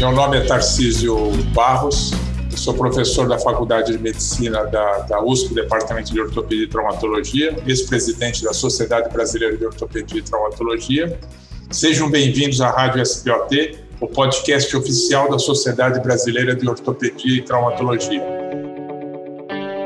Meu 0.00 0.12
nome 0.12 0.38
é 0.38 0.40
Tarcísio 0.40 1.30
Barros, 1.52 2.10
sou 2.56 2.72
professor 2.72 3.28
da 3.28 3.38
Faculdade 3.38 3.92
de 3.92 3.98
Medicina 3.98 4.64
da, 4.64 5.00
da 5.00 5.22
USP, 5.22 5.52
Departamento 5.52 6.10
de 6.10 6.18
Ortopedia 6.18 6.64
e 6.64 6.66
Traumatologia, 6.66 7.54
ex-presidente 7.66 8.42
da 8.42 8.54
Sociedade 8.54 9.12
Brasileira 9.12 9.58
de 9.58 9.66
Ortopedia 9.66 10.20
e 10.20 10.22
Traumatologia. 10.22 11.20
Sejam 11.70 12.08
bem-vindos 12.08 12.62
à 12.62 12.70
Rádio 12.70 13.04
SPOT, 13.04 13.78
o 14.00 14.06
podcast 14.08 14.74
oficial 14.74 15.30
da 15.30 15.38
Sociedade 15.38 16.00
Brasileira 16.00 16.54
de 16.54 16.66
Ortopedia 16.66 17.36
e 17.36 17.42
Traumatologia. 17.42 18.24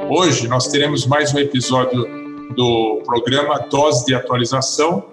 Hoje 0.08 0.46
nós 0.46 0.68
teremos 0.68 1.08
mais 1.08 1.34
um 1.34 1.40
episódio 1.40 2.06
do 2.54 3.02
programa 3.04 3.58
Dose 3.68 4.06
de 4.06 4.14
Atualização 4.14 5.04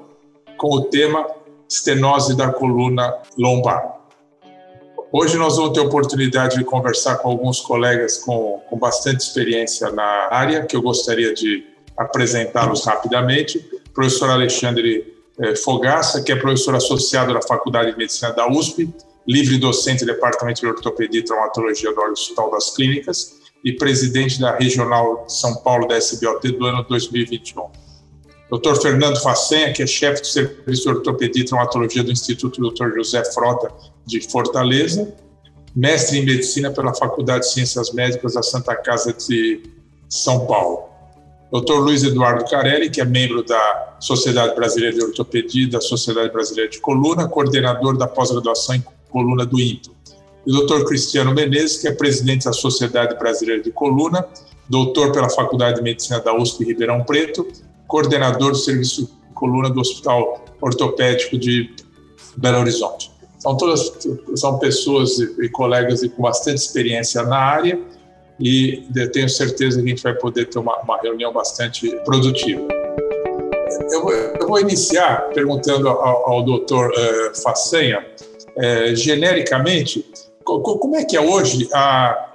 com 0.57 0.75
o 0.75 0.81
tema 0.83 1.25
estenose 1.67 2.37
da 2.37 2.53
coluna 2.53 3.15
lombar. 3.35 4.00
Hoje 5.13 5.37
nós 5.37 5.57
vamos 5.57 5.73
ter 5.73 5.81
a 5.81 5.83
oportunidade 5.83 6.57
de 6.57 6.63
conversar 6.63 7.17
com 7.17 7.29
alguns 7.29 7.59
colegas 7.59 8.17
com, 8.17 8.61
com 8.69 8.77
bastante 8.79 9.19
experiência 9.19 9.91
na 9.91 10.29
área, 10.31 10.65
que 10.65 10.73
eu 10.73 10.81
gostaria 10.81 11.33
de 11.33 11.65
apresentá-los 11.97 12.85
rapidamente. 12.85 13.59
Professor 13.93 14.29
Alexandre 14.29 15.13
eh, 15.37 15.55
Fogaça, 15.57 16.23
que 16.23 16.31
é 16.31 16.35
professor 16.37 16.75
associado 16.75 17.33
da 17.33 17.41
Faculdade 17.41 17.91
de 17.91 17.97
Medicina 17.97 18.31
da 18.31 18.49
USP, 18.49 18.89
livre 19.27 19.57
docente 19.57 20.05
do 20.05 20.13
Departamento 20.13 20.61
de 20.61 20.67
Ortopedia 20.67 21.19
e 21.19 21.23
Traumatologia 21.23 21.93
do 21.93 22.01
Hospital 22.03 22.49
das 22.49 22.73
Clínicas 22.73 23.41
e 23.65 23.73
presidente 23.73 24.39
da 24.39 24.55
Regional 24.55 25.25
de 25.25 25.33
São 25.33 25.55
Paulo 25.57 25.89
da 25.89 25.97
SBOT 25.97 26.53
do 26.53 26.65
ano 26.65 26.85
2021. 26.87 27.80
Dr. 28.51 28.75
Fernando 28.81 29.17
Facenha, 29.21 29.71
que 29.71 29.81
é 29.81 29.87
chefe 29.87 30.21
do 30.21 30.27
Serviço 30.27 30.81
de 30.83 30.89
Ortopedia 30.89 31.41
e 31.41 31.45
Traumatologia 31.45 32.03
do 32.03 32.11
Instituto 32.11 32.59
Dr. 32.61 32.93
José 32.95 33.23
Frota 33.33 33.71
de 34.05 34.19
Fortaleza, 34.29 35.13
mestre 35.73 36.19
em 36.19 36.25
Medicina 36.25 36.69
pela 36.69 36.93
Faculdade 36.93 37.45
de 37.45 37.53
Ciências 37.53 37.93
Médicas 37.93 38.33
da 38.33 38.43
Santa 38.43 38.75
Casa 38.75 39.13
de 39.13 39.61
São 40.09 40.45
Paulo. 40.45 40.89
Dr. 41.49 41.75
Luiz 41.75 42.03
Eduardo 42.03 42.43
Carelli, 42.43 42.89
que 42.89 42.99
é 42.99 43.05
membro 43.05 43.41
da 43.41 43.95
Sociedade 44.01 44.53
Brasileira 44.53 44.97
de 44.97 45.03
Ortopedia 45.03 45.69
da 45.69 45.79
Sociedade 45.79 46.31
Brasileira 46.31 46.69
de 46.69 46.79
Coluna, 46.79 47.29
coordenador 47.29 47.97
da 47.97 48.07
pós-graduação 48.07 48.75
em 48.75 48.83
coluna 49.09 49.45
do 49.45 49.61
INTO. 49.61 49.95
E 50.45 50.53
o 50.53 50.65
Dr. 50.65 50.83
Cristiano 50.85 51.33
Menezes, 51.33 51.77
que 51.77 51.87
é 51.87 51.91
presidente 51.93 52.45
da 52.45 52.53
Sociedade 52.53 53.17
Brasileira 53.17 53.61
de 53.63 53.71
Coluna, 53.71 54.25
doutor 54.67 55.13
pela 55.13 55.29
Faculdade 55.29 55.77
de 55.77 55.83
Medicina 55.83 56.19
da 56.19 56.35
USP 56.35 56.65
Ribeirão 56.65 57.03
Preto 57.03 57.47
coordenador 57.91 58.51
do 58.51 58.57
serviço 58.57 59.19
coluna 59.35 59.69
do 59.69 59.81
Hospital 59.81 60.45
Ortopédico 60.61 61.37
de 61.37 61.69
Belo 62.37 62.59
Horizonte. 62.59 63.11
São 63.37 63.57
todas 63.57 63.91
são 64.35 64.57
pessoas 64.59 65.19
e, 65.19 65.45
e 65.45 65.49
colegas 65.49 66.01
com 66.07 66.21
bastante 66.21 66.59
experiência 66.59 67.21
na 67.23 67.37
área 67.37 67.77
e 68.39 68.87
tenho 69.11 69.27
certeza 69.27 69.81
que 69.81 69.85
a 69.85 69.89
gente 69.89 70.03
vai 70.03 70.13
poder 70.13 70.45
ter 70.45 70.57
uma, 70.57 70.79
uma 70.81 70.97
reunião 71.01 71.33
bastante 71.33 71.89
produtiva. 72.05 72.65
Eu 73.91 74.09
eu 74.39 74.47
vou 74.47 74.59
iniciar 74.59 75.29
perguntando 75.33 75.89
ao, 75.89 76.31
ao 76.31 76.43
doutor 76.43 76.91
uh, 76.91 77.41
Facenha, 77.41 78.05
uh, 78.55 78.95
genericamente, 78.95 80.05
como 80.43 80.95
é 80.95 81.03
que 81.03 81.17
é 81.17 81.21
hoje 81.21 81.67
a, 81.73 82.30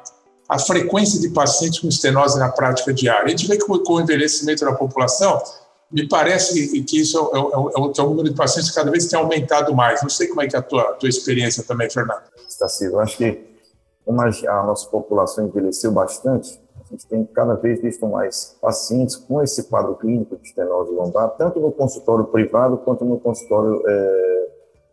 a 0.48 0.58
frequência 0.58 1.20
de 1.20 1.30
pacientes 1.30 1.80
com 1.80 1.89
estenose 1.89 2.39
na 2.39 2.50
prática 2.50 2.92
diária. 2.92 3.25
A 3.25 3.28
gente 3.28 3.47
vê 3.48 3.56
que 3.56 3.66
com 3.66 3.92
o 3.94 4.00
envelhecimento 4.00 4.64
da 4.64 4.72
população, 4.72 5.42
me 5.91 6.08
parece 6.08 6.83
que 6.83 7.00
isso 7.00 7.19
é, 7.19 7.39
é, 7.39 7.41
é, 7.41 7.92
é 7.98 8.02
um 8.02 8.11
número 8.11 8.28
de 8.28 8.34
pacientes 8.34 8.70
que 8.70 8.77
cada 8.77 8.91
vez 8.91 9.06
tem 9.06 9.19
aumentado 9.19 9.74
mais. 9.74 10.02
Não 10.02 10.11
sei 10.11 10.28
como 10.28 10.42
é 10.42 10.47
que 10.47 10.56
é 10.56 10.58
a 10.58 10.62
tua, 10.62 10.94
tua 10.94 11.08
experiência 11.08 11.62
também, 11.64 11.91
Fernando. 11.91 12.22
Está. 12.48 12.67
Eu 12.84 13.00
acho 13.00 13.17
que 13.17 13.56
como 14.05 14.20
a 14.20 14.62
nossa 14.62 14.89
população 14.89 15.47
envelheceu 15.47 15.91
bastante, 15.91 16.61
a 16.80 16.91
gente 16.91 17.06
tem 17.06 17.24
cada 17.24 17.55
vez 17.55 17.80
visto 17.83 18.06
mais 18.06 18.57
pacientes 18.61 19.17
com 19.17 19.42
esse 19.42 19.64
quadro 19.64 19.96
clínico 19.96 20.36
de 20.36 20.46
estenose 20.46 20.92
lombar, 20.92 21.30
tanto 21.30 21.58
no 21.58 21.73
consultório 21.73 22.24
privado 22.27 22.78
quanto 22.78 23.05
no 23.05 23.18
consultório, 23.18 23.83
é, 23.84 24.48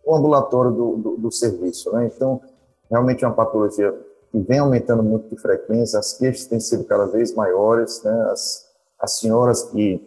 no 0.05 0.15
ambulatório 0.15 0.71
do, 0.71 0.97
do, 0.97 1.17
do 1.17 1.31
serviço. 1.31 1.91
Né? 1.91 2.11
Então, 2.13 2.41
realmente 2.89 3.23
é 3.23 3.27
uma 3.27 3.35
patologia 3.35 3.93
que 4.33 4.39
vem 4.39 4.57
aumentando 4.57 5.03
muito 5.03 5.29
de 5.29 5.39
frequência, 5.39 5.99
as 5.99 6.17
queixas 6.17 6.47
têm 6.47 6.59
sido 6.59 6.83
cada 6.85 7.05
vez 7.05 7.35
maiores, 7.35 8.01
né? 8.01 8.29
as, 8.31 8.67
as 8.99 9.19
senhoras 9.19 9.61
que 9.69 10.01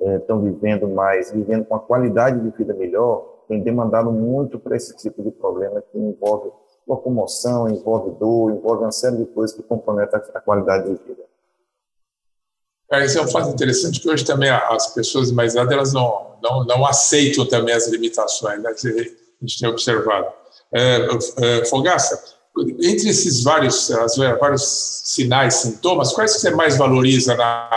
estão 0.00 0.40
é, 0.40 0.50
vivendo 0.50 0.88
mais, 0.88 1.30
vivendo 1.30 1.64
com 1.64 1.76
a 1.76 1.78
qualidade 1.78 2.40
de 2.40 2.56
vida 2.56 2.74
melhor, 2.74 3.44
têm 3.46 3.62
demandado 3.62 4.10
muito 4.10 4.58
para 4.58 4.76
esse 4.76 4.96
tipo 4.96 5.22
de 5.22 5.30
problema 5.30 5.80
que 5.80 5.96
envolve 5.96 6.50
locomoção, 6.88 7.68
envolve 7.68 8.10
dor, 8.18 8.50
envolve 8.50 8.82
uma 8.82 8.90
série 8.90 9.18
de 9.18 9.26
coisas 9.26 9.54
que 9.54 9.62
comprometem 9.62 10.20
a 10.34 10.40
qualidade 10.40 10.84
de 10.90 11.00
vida. 11.04 11.22
É, 12.90 13.04
isso 13.04 13.18
é 13.18 13.22
um 13.22 13.28
fato 13.28 13.50
interessante 13.50 14.00
que 14.00 14.10
hoje 14.10 14.24
também 14.24 14.50
as 14.50 14.92
pessoas 14.92 15.30
mais 15.30 15.52
idade 15.52 15.72
elas 15.72 15.92
não, 15.92 16.36
não, 16.42 16.64
não 16.64 16.84
aceitam 16.84 17.46
também 17.46 17.74
as 17.74 17.86
limitações 17.86 18.60
né, 18.60 18.70
a 18.70 18.74
gente 18.74 19.60
tem 19.60 19.68
observado. 19.68 20.26
É, 20.72 21.08
é, 21.38 21.64
Fogaça, 21.66 22.37
entre 22.80 23.10
esses 23.10 23.42
vários, 23.42 23.90
as, 23.90 24.16
vários 24.16 25.02
sinais, 25.04 25.54
sintomas, 25.54 26.12
quais 26.12 26.34
que 26.34 26.40
você 26.40 26.50
mais 26.50 26.76
valoriza 26.76 27.34
na, 27.34 27.70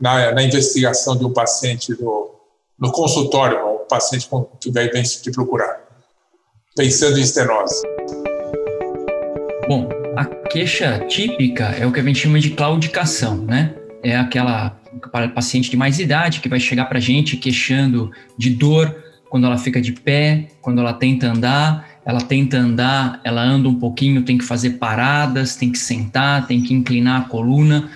na, 0.00 0.32
na 0.32 0.42
investigação 0.42 1.16
de 1.16 1.24
um 1.24 1.32
paciente 1.32 1.96
no, 2.00 2.30
no 2.78 2.92
consultório, 2.92 3.58
o 3.58 3.78
paciente 3.80 4.28
que 4.60 4.70
vem, 4.70 4.90
vem 4.90 5.02
te 5.02 5.30
procurar, 5.30 5.80
pensando 6.76 7.18
em 7.18 7.22
estenose? 7.22 7.82
Bom, 9.68 9.88
a 10.16 10.24
queixa 10.24 11.04
típica 11.08 11.64
é 11.78 11.86
o 11.86 11.92
que 11.92 12.00
a 12.00 12.02
gente 12.02 12.20
chama 12.20 12.40
de 12.40 12.50
claudicação, 12.50 13.36
né? 13.36 13.74
É 14.02 14.16
aquela 14.16 14.78
paciente 15.34 15.70
de 15.70 15.76
mais 15.76 15.98
idade 15.98 16.40
que 16.40 16.48
vai 16.48 16.58
chegar 16.58 16.86
para 16.86 16.98
a 16.98 17.00
gente 17.00 17.36
queixando 17.36 18.10
de 18.36 18.50
dor 18.50 18.94
quando 19.28 19.46
ela 19.46 19.58
fica 19.58 19.80
de 19.80 19.92
pé, 19.92 20.48
quando 20.60 20.80
ela 20.80 20.92
tenta 20.92 21.26
andar, 21.26 21.87
ela 22.08 22.22
tenta 22.22 22.56
andar, 22.56 23.20
ela 23.22 23.42
anda 23.42 23.68
um 23.68 23.78
pouquinho, 23.78 24.24
tem 24.24 24.38
que 24.38 24.44
fazer 24.44 24.78
paradas, 24.78 25.56
tem 25.56 25.70
que 25.70 25.78
sentar, 25.78 26.46
tem 26.46 26.62
que 26.62 26.72
inclinar 26.72 27.20
a 27.20 27.24
coluna. 27.28 27.90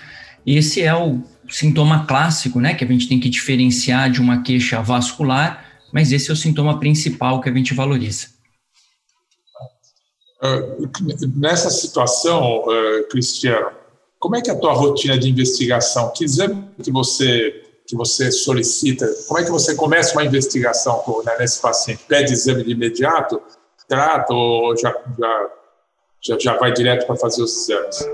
Esse 0.46 0.82
é 0.82 0.94
o 0.94 1.22
sintoma 1.48 2.04
clássico, 2.04 2.60
né, 2.60 2.74
que 2.74 2.84
a 2.84 2.86
gente 2.86 3.08
tem 3.08 3.18
que 3.18 3.30
diferenciar 3.30 4.10
de 4.10 4.20
uma 4.20 4.42
queixa 4.42 4.82
vascular, 4.82 5.64
mas 5.90 6.12
esse 6.12 6.28
é 6.28 6.34
o 6.34 6.36
sintoma 6.36 6.78
principal 6.78 7.40
que 7.40 7.48
a 7.48 7.54
gente 7.54 7.72
valoriza. 7.72 8.26
Uh, 10.42 10.90
nessa 11.34 11.70
situação, 11.70 12.64
uh, 12.66 13.08
Cristiano, 13.08 13.70
como 14.18 14.36
é 14.36 14.42
que 14.42 14.50
é 14.50 14.52
a 14.52 14.58
tua 14.58 14.74
rotina 14.74 15.18
de 15.18 15.30
investigação? 15.30 16.12
Que 16.14 16.24
exame 16.24 16.62
que 16.82 16.92
você 16.92 17.62
que 17.86 17.96
você 17.96 18.30
solicita? 18.30 19.06
Como 19.26 19.40
é 19.40 19.44
que 19.44 19.50
você 19.50 19.74
começa 19.74 20.12
uma 20.12 20.24
investigação 20.24 21.02
né, 21.24 21.32
nesse 21.38 21.60
paciente? 21.60 22.04
Pede 22.06 22.32
exame 22.32 22.62
de 22.62 22.72
imediato? 22.72 23.40
Trata 23.92 24.32
ou 24.32 24.74
já, 24.74 24.90
já, 25.18 25.50
já, 26.22 26.38
já 26.38 26.56
vai 26.56 26.72
direto 26.72 27.06
para 27.06 27.14
fazer 27.16 27.42
os 27.42 27.68
exames? 27.68 28.08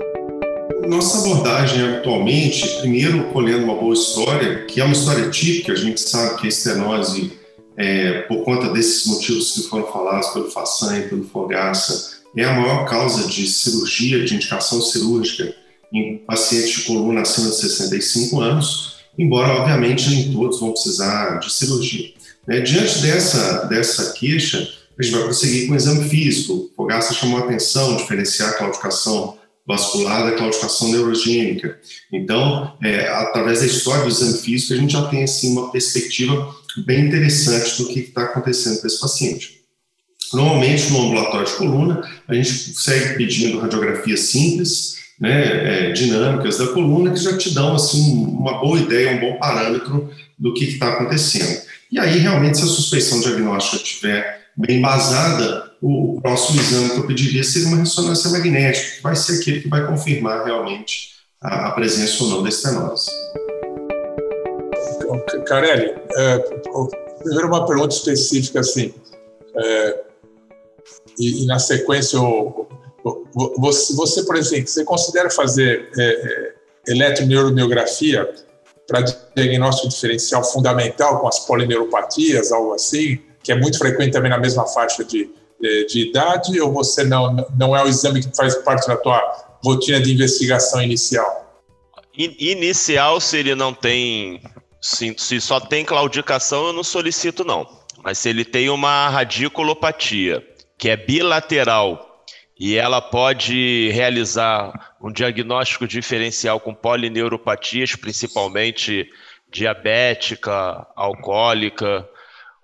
Nossa 0.85 1.19
abordagem 1.19 1.97
atualmente, 1.97 2.67
primeiro 2.79 3.23
colhendo 3.31 3.63
uma 3.63 3.75
boa 3.75 3.93
história, 3.93 4.65
que 4.65 4.81
é 4.81 4.83
uma 4.83 4.93
história 4.93 5.29
típica, 5.29 5.71
a 5.71 5.75
gente 5.75 6.01
sabe 6.01 6.41
que 6.41 6.47
a 6.47 6.49
estenose, 6.49 7.39
é, 7.77 8.23
por 8.23 8.43
conta 8.43 8.73
desses 8.73 9.05
motivos 9.05 9.53
que 9.53 9.69
foram 9.69 9.85
falados 9.87 10.27
pelo 10.29 10.51
Façanha 10.51 10.99
e 10.99 11.07
pelo 11.07 11.23
Fogaça, 11.23 12.19
é 12.35 12.43
a 12.43 12.51
maior 12.51 12.85
causa 12.85 13.27
de 13.27 13.47
cirurgia, 13.47 14.25
de 14.25 14.35
indicação 14.35 14.81
cirúrgica 14.81 15.55
em 15.93 16.17
pacientes 16.17 16.71
de 16.71 16.83
coluna 16.83 17.21
acima 17.21 17.49
de 17.49 17.55
65 17.55 18.41
anos, 18.41 18.99
embora, 19.17 19.61
obviamente, 19.61 20.09
nem 20.09 20.31
todos 20.33 20.59
vão 20.59 20.71
precisar 20.71 21.39
de 21.39 21.51
cirurgia. 21.51 22.11
Né? 22.45 22.59
Diante 22.61 22.99
dessa, 22.99 23.65
dessa 23.65 24.13
queixa, 24.13 24.78
a 24.99 25.03
gente 25.03 25.13
vai 25.13 25.23
prosseguir 25.23 25.67
com 25.67 25.73
o 25.73 25.77
exame 25.77 26.09
físico. 26.09 26.53
O 26.53 26.71
Fogaça 26.75 27.13
chamou 27.13 27.39
a 27.39 27.43
atenção, 27.45 27.95
diferenciar 27.95 28.49
a 28.49 28.53
claudicação 28.53 29.39
vascular 29.65 30.25
da 30.25 30.35
claudicação 30.35 30.89
neurogênica. 30.89 31.79
Então, 32.11 32.75
é, 32.83 33.07
através 33.07 33.59
da 33.59 33.67
história 33.67 34.03
do 34.03 34.09
exame 34.09 34.39
físico, 34.39 34.73
a 34.73 34.77
gente 34.77 34.93
já 34.93 35.05
tem 35.07 35.23
assim, 35.23 35.51
uma 35.51 35.71
perspectiva 35.71 36.55
bem 36.85 37.05
interessante 37.05 37.77
do 37.81 37.87
que 37.87 37.99
está 37.99 38.23
acontecendo 38.23 38.81
com 38.81 38.87
esse 38.87 38.99
paciente. 38.99 39.59
Normalmente, 40.33 40.91
no 40.91 41.01
ambulatório 41.01 41.45
de 41.45 41.53
coluna, 41.53 42.01
a 42.27 42.33
gente 42.33 42.49
segue 42.49 43.15
pedindo 43.15 43.59
radiografias 43.59 44.21
simples, 44.21 44.97
né, 45.19 45.89
é, 45.89 45.91
dinâmicas 45.91 46.57
da 46.57 46.67
coluna, 46.67 47.11
que 47.11 47.19
já 47.19 47.37
te 47.37 47.53
dão 47.53 47.75
assim, 47.75 48.25
uma 48.25 48.59
boa 48.59 48.79
ideia, 48.79 49.11
um 49.11 49.19
bom 49.19 49.37
parâmetro 49.37 50.09
do 50.37 50.53
que 50.53 50.65
está 50.65 50.93
acontecendo. 50.93 51.61
E 51.91 51.99
aí, 51.99 52.17
realmente, 52.19 52.57
se 52.57 52.63
a 52.63 52.67
suspeição 52.67 53.19
diagnóstica 53.19 53.83
tiver 53.83 54.38
bem 54.59 54.79
embasada, 54.79 55.71
o 55.81 56.19
próximo 56.21 56.59
exame 56.59 56.89
que 56.89 56.97
eu 56.97 57.07
pediria 57.07 57.43
seria 57.43 57.69
uma 57.69 57.77
ressonância 57.77 58.29
magnética, 58.29 58.97
que 58.97 59.01
vai 59.01 59.15
ser 59.15 59.39
aquele 59.39 59.61
que 59.61 59.69
vai 59.69 59.87
confirmar 59.87 60.43
realmente 60.43 61.13
a, 61.41 61.69
a 61.69 61.71
presença 61.71 62.23
ou 62.23 62.29
não 62.29 62.43
da 62.43 62.49
estenose. 62.49 63.09
Carelli, 65.47 65.95
é, 66.17 66.39
primeiro 67.19 67.47
uma 67.47 67.65
pergunta 67.65 67.93
específica 67.93 68.59
assim, 68.59 68.93
é, 69.55 70.01
e, 71.17 71.43
e, 71.43 71.45
na 71.47 71.57
sequência 71.57 72.17
eu, 72.17 72.67
você, 73.57 73.95
você, 73.95 74.23
por 74.23 74.35
exemplo, 74.35 74.67
você 74.67 74.83
considera 74.83 75.29
fazer 75.29 75.89
é, 75.97 76.03
é, 76.03 76.53
eletroneuromiografia 76.91 78.29
para 78.85 79.01
diagnóstico 79.35 79.87
diferencial 79.87 80.43
fundamental 80.43 81.19
com 81.21 81.27
as 81.27 81.39
polineuropatias, 81.39 82.51
algo 82.51 82.73
assim, 82.73 83.19
que 83.43 83.51
é 83.51 83.55
muito 83.55 83.77
frequente 83.77 84.13
também 84.13 84.29
na 84.29 84.37
mesma 84.37 84.65
faixa 84.67 85.03
de, 85.03 85.29
de, 85.59 85.85
de 85.87 86.09
idade, 86.09 86.59
ou 86.59 86.71
você 86.71 87.03
não, 87.03 87.35
não 87.57 87.75
é 87.75 87.83
o 87.83 87.87
exame 87.87 88.21
que 88.21 88.35
faz 88.35 88.55
parte 88.55 88.87
da 88.87 88.97
tua 88.97 89.19
rotina 89.63 89.99
de 89.99 90.13
investigação 90.13 90.81
inicial? 90.81 91.45
Inicial, 92.17 93.21
se 93.21 93.37
ele 93.37 93.55
não 93.55 93.73
tem, 93.73 94.41
se 94.81 95.39
só 95.39 95.59
tem 95.59 95.85
claudicação, 95.85 96.67
eu 96.67 96.73
não 96.73 96.83
solicito 96.83 97.45
não. 97.45 97.67
Mas 98.03 98.17
se 98.17 98.29
ele 98.29 98.43
tem 98.43 98.69
uma 98.69 99.09
radiculopatia, 99.09 100.45
que 100.77 100.89
é 100.89 100.97
bilateral 100.97 102.25
e 102.59 102.75
ela 102.75 103.01
pode 103.01 103.89
realizar 103.91 104.93
um 105.01 105.11
diagnóstico 105.11 105.87
diferencial 105.87 106.59
com 106.59 106.73
polineuropatias, 106.73 107.95
principalmente 107.95 109.09
diabética, 109.49 110.85
alcoólica 110.95 112.07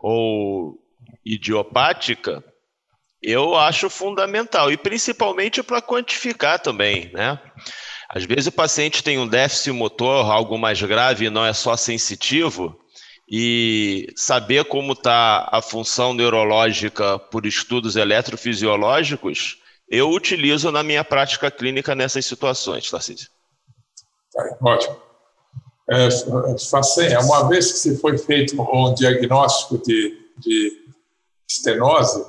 ou 0.08 0.78
idiopática, 1.26 2.44
eu 3.24 3.56
acho 3.56 3.90
fundamental 3.90 4.72
e 4.72 4.78
principalmente 4.78 5.64
para 5.64 5.82
quantificar 5.82 6.60
também, 6.60 7.10
né? 7.12 7.42
Às 8.08 8.24
vezes 8.24 8.46
o 8.46 8.52
paciente 8.52 9.04
tem 9.04 9.18
um 9.18 9.28
déficit 9.28 9.72
motor, 9.72 10.32
algo 10.32 10.60
mais 10.60 10.80
grave, 10.80 11.32
não 11.32 11.44
é 11.44 11.54
só 11.54 11.76
sensitivo, 11.76 12.80
e 13.28 14.14
saber 14.16 14.66
como 14.66 14.94
está 14.94 15.50
a 15.52 15.60
função 15.60 16.14
neurológica 16.14 17.18
por 17.18 17.48
estudos 17.48 17.96
eletrofisiológicos 17.96 19.58
eu 19.90 20.12
utilizo 20.12 20.72
na 20.72 20.84
minha 20.84 21.04
prática 21.04 21.50
clínica 21.50 21.96
nessas 21.96 22.28
situações, 22.28 22.90
Tarcísio. 22.92 23.30
Tá, 24.32 24.58
ótimo. 24.62 25.02
É, 25.90 26.08
é, 26.08 27.20
uma 27.20 27.48
vez 27.48 27.72
que 27.72 27.78
se 27.78 27.98
foi 27.98 28.18
feito 28.18 28.60
um 28.60 28.94
diagnóstico 28.94 29.78
de, 29.78 30.18
de 30.38 30.72
estenose, 31.48 32.26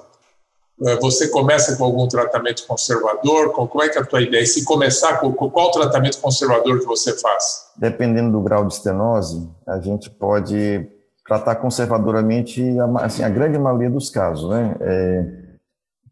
é, 0.85 0.97
você 0.97 1.29
começa 1.29 1.75
com 1.76 1.85
algum 1.85 2.06
tratamento 2.06 2.67
conservador? 2.67 3.53
Como 3.53 3.82
é 3.82 3.87
é 3.87 3.99
a 3.99 4.05
tua 4.05 4.20
ideia? 4.20 4.43
E 4.43 4.47
se 4.47 4.64
começar, 4.64 5.19
com 5.19 5.32
qual 5.32 5.70
tratamento 5.70 6.20
conservador 6.20 6.81
que 6.81 6.85
você 6.85 7.19
faz? 7.19 7.67
Dependendo 7.76 8.32
do 8.32 8.43
grau 8.43 8.67
de 8.67 8.75
estenose, 8.75 9.49
a 9.67 9.79
gente 9.81 10.11
pode 10.11 10.87
tratar 11.26 11.56
conservadoramente 11.56 12.62
assim, 13.00 13.25
a 13.25 13.29
grande 13.29 13.59
maioria 13.59 13.91
dos 13.91 14.11
casos, 14.11 14.50
né? 14.50 14.76
É, 14.81 15.47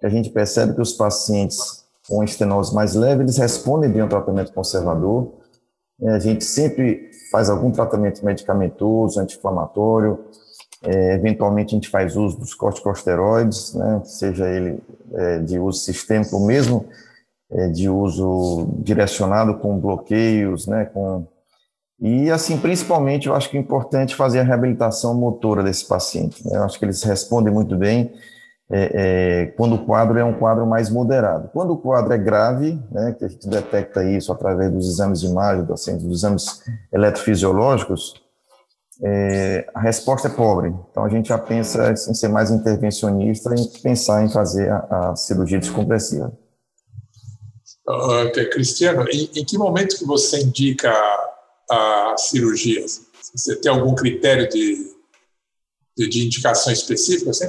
a 0.02 0.08
gente 0.08 0.30
percebe 0.30 0.74
que 0.74 0.80
os 0.80 0.92
pacientes 0.92 1.84
com 2.08 2.22
estenose 2.22 2.74
mais 2.74 2.94
leve, 2.94 3.22
eles 3.22 3.38
respondem 3.38 3.90
bem 3.90 4.02
ao 4.02 4.08
tratamento 4.08 4.52
conservador. 4.52 5.32
É, 6.02 6.10
a 6.10 6.18
gente 6.18 6.44
sempre 6.44 7.10
faz 7.34 7.50
algum 7.50 7.72
tratamento 7.72 8.24
medicamentoso, 8.24 9.18
anti-inflamatório, 9.18 10.24
é, 10.84 11.16
eventualmente 11.16 11.74
a 11.74 11.76
gente 11.76 11.88
faz 11.88 12.14
uso 12.14 12.38
dos 12.38 12.54
corticosteroides, 12.54 13.74
né, 13.74 14.00
seja 14.04 14.48
ele 14.48 14.78
é, 15.12 15.38
de 15.40 15.58
uso 15.58 15.80
sistêmico 15.80 16.36
ou 16.36 16.46
mesmo 16.46 16.86
é, 17.50 17.70
de 17.70 17.90
uso 17.90 18.68
direcionado 18.78 19.58
com 19.58 19.80
bloqueios, 19.80 20.68
né, 20.68 20.84
com 20.84 21.26
e 22.00 22.30
assim 22.30 22.56
principalmente 22.56 23.26
eu 23.26 23.34
acho 23.34 23.50
que 23.50 23.56
é 23.56 23.60
importante 23.60 24.14
fazer 24.14 24.38
a 24.38 24.44
reabilitação 24.44 25.12
motora 25.12 25.64
desse 25.64 25.88
paciente. 25.88 26.46
Né, 26.46 26.56
eu 26.56 26.62
acho 26.62 26.78
que 26.78 26.84
eles 26.84 27.02
respondem 27.02 27.52
muito 27.52 27.74
bem 27.74 28.12
é, 28.70 29.42
é, 29.42 29.46
quando 29.56 29.74
o 29.74 29.84
quadro 29.84 30.18
é 30.18 30.24
um 30.24 30.34
quadro 30.34 30.66
mais 30.66 30.88
moderado. 30.88 31.50
Quando 31.52 31.72
o 31.72 31.78
quadro 31.78 32.12
é 32.12 32.18
grave, 32.18 32.80
né, 32.90 33.14
que 33.18 33.24
a 33.24 33.28
gente 33.28 33.48
detecta 33.48 34.04
isso 34.04 34.32
através 34.32 34.72
dos 34.72 34.88
exames 34.88 35.20
de 35.20 35.26
imagem, 35.26 35.64
dos 35.64 35.86
exames 35.88 36.62
eletrofisiológicos, 36.92 38.14
é, 39.02 39.66
a 39.74 39.80
resposta 39.80 40.28
é 40.28 40.30
pobre. 40.30 40.72
Então 40.90 41.04
a 41.04 41.08
gente 41.08 41.28
já 41.28 41.38
pensa 41.38 41.92
em 41.92 42.14
ser 42.14 42.28
mais 42.28 42.50
intervencionista 42.50 43.54
e 43.54 43.80
pensar 43.80 44.24
em 44.24 44.30
fazer 44.30 44.70
a, 44.70 45.10
a 45.10 45.16
cirurgia 45.16 45.58
descompressiva. 45.58 46.32
Uh, 47.86 48.50
Cristiano, 48.50 49.04
em, 49.10 49.30
em, 49.36 49.44
que 49.44 49.58
momento 49.58 49.98
que 49.98 50.06
você 50.06 50.40
indica 50.40 50.90
a, 51.70 52.12
a 52.12 52.16
cirurgia? 52.16 52.82
Você 53.34 53.56
tem 53.56 53.70
algum 53.70 53.94
critério 53.94 54.48
de, 54.48 54.90
de, 55.96 56.08
de 56.08 56.24
indicação 56.24 56.72
específica? 56.72 57.30
Assim. 57.30 57.46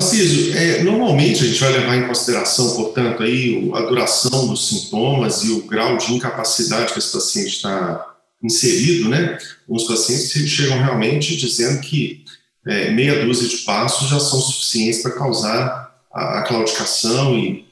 Císio, 0.00 0.56
é, 0.56 0.82
normalmente 0.84 1.42
a 1.42 1.46
gente 1.46 1.58
vai 1.60 1.72
levar 1.72 1.96
em 1.96 2.06
consideração, 2.06 2.76
portanto, 2.76 3.22
aí 3.22 3.68
a 3.74 3.80
duração 3.80 4.46
dos 4.46 4.68
sintomas 4.68 5.42
e 5.42 5.50
o 5.50 5.62
grau 5.66 5.96
de 5.96 6.12
incapacidade 6.14 6.92
que 6.92 6.98
esse 7.00 7.12
paciente 7.12 7.48
está 7.48 8.14
inserido, 8.42 9.08
né? 9.08 9.36
Os 9.66 9.84
pacientes 9.84 10.30
chegam 10.48 10.78
realmente 10.78 11.36
dizendo 11.36 11.80
que 11.80 12.24
é, 12.64 12.90
meia 12.90 13.24
dúzia 13.24 13.48
de 13.48 13.58
passos 13.58 14.08
já 14.08 14.20
são 14.20 14.40
suficientes 14.40 15.02
para 15.02 15.12
causar 15.12 15.92
a, 16.12 16.38
a 16.38 16.42
claudicação 16.42 17.36
e 17.36 17.66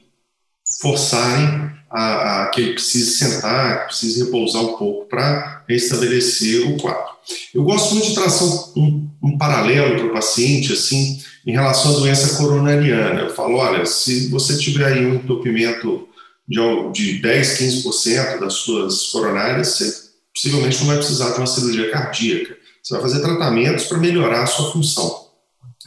forçarem 0.80 1.75
a, 1.90 2.42
a, 2.42 2.46
que 2.48 2.72
precise 2.72 3.16
sentar, 3.16 3.80
que 3.80 3.86
precise 3.86 4.24
repousar 4.24 4.62
um 4.62 4.76
pouco 4.76 5.08
para 5.08 5.64
restabelecer 5.68 6.68
o 6.70 6.76
quadro. 6.76 7.16
Eu 7.54 7.64
gosto 7.64 7.94
muito 7.94 8.08
de 8.08 8.14
traçar 8.14 8.46
um, 8.76 9.08
um 9.22 9.38
paralelo 9.38 9.96
para 9.96 10.06
o 10.06 10.12
paciente, 10.12 10.72
assim, 10.72 11.20
em 11.46 11.52
relação 11.52 11.96
à 11.96 11.98
doença 11.98 12.36
coronariana. 12.36 13.20
Eu 13.20 13.34
falo, 13.34 13.56
olha, 13.56 13.84
se 13.84 14.28
você 14.28 14.56
tiver 14.56 14.86
aí 14.86 15.06
um 15.06 15.14
entupimento 15.14 16.08
de, 16.48 16.58
de 16.92 17.18
10, 17.20 17.58
15% 17.58 18.40
das 18.40 18.54
suas 18.54 19.06
coronárias, 19.06 19.68
você 19.68 19.92
possivelmente 20.34 20.78
não 20.78 20.86
vai 20.86 20.96
precisar 20.96 21.30
de 21.30 21.38
uma 21.38 21.46
cirurgia 21.46 21.90
cardíaca. 21.90 22.56
Você 22.82 22.94
vai 22.94 23.02
fazer 23.02 23.20
tratamentos 23.20 23.84
para 23.86 23.98
melhorar 23.98 24.42
a 24.42 24.46
sua 24.46 24.70
função. 24.70 25.26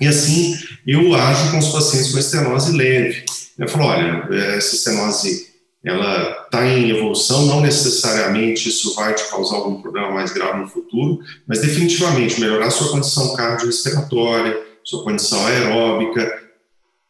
E 0.02 0.08
assim, 0.08 0.58
eu 0.88 1.14
ajo 1.14 1.52
com 1.52 1.60
os 1.60 1.70
pacientes 1.70 2.12
com 2.12 2.20
estenose 2.20 2.76
leve. 2.76 3.26
Eu 3.58 3.68
falo, 3.68 3.86
olha, 3.86 4.28
essa 4.56 4.76
estenose 4.76 5.49
ela 5.84 6.44
está 6.44 6.66
em 6.66 6.90
evolução, 6.90 7.46
não 7.46 7.62
necessariamente 7.62 8.68
isso 8.68 8.94
vai 8.96 9.14
te 9.14 9.30
causar 9.30 9.58
algum 9.58 9.82
problema 9.82 10.12
mais 10.12 10.34
grave 10.34 10.60
no 10.60 10.68
futuro, 10.68 11.20
mas 11.48 11.62
definitivamente 11.62 12.40
melhorar 12.40 12.70
sua 12.70 12.92
condição 12.92 13.34
cardiorrespiratória, 13.36 14.60
sua 14.84 15.04
condição 15.04 15.46
aeróbica, 15.48 16.50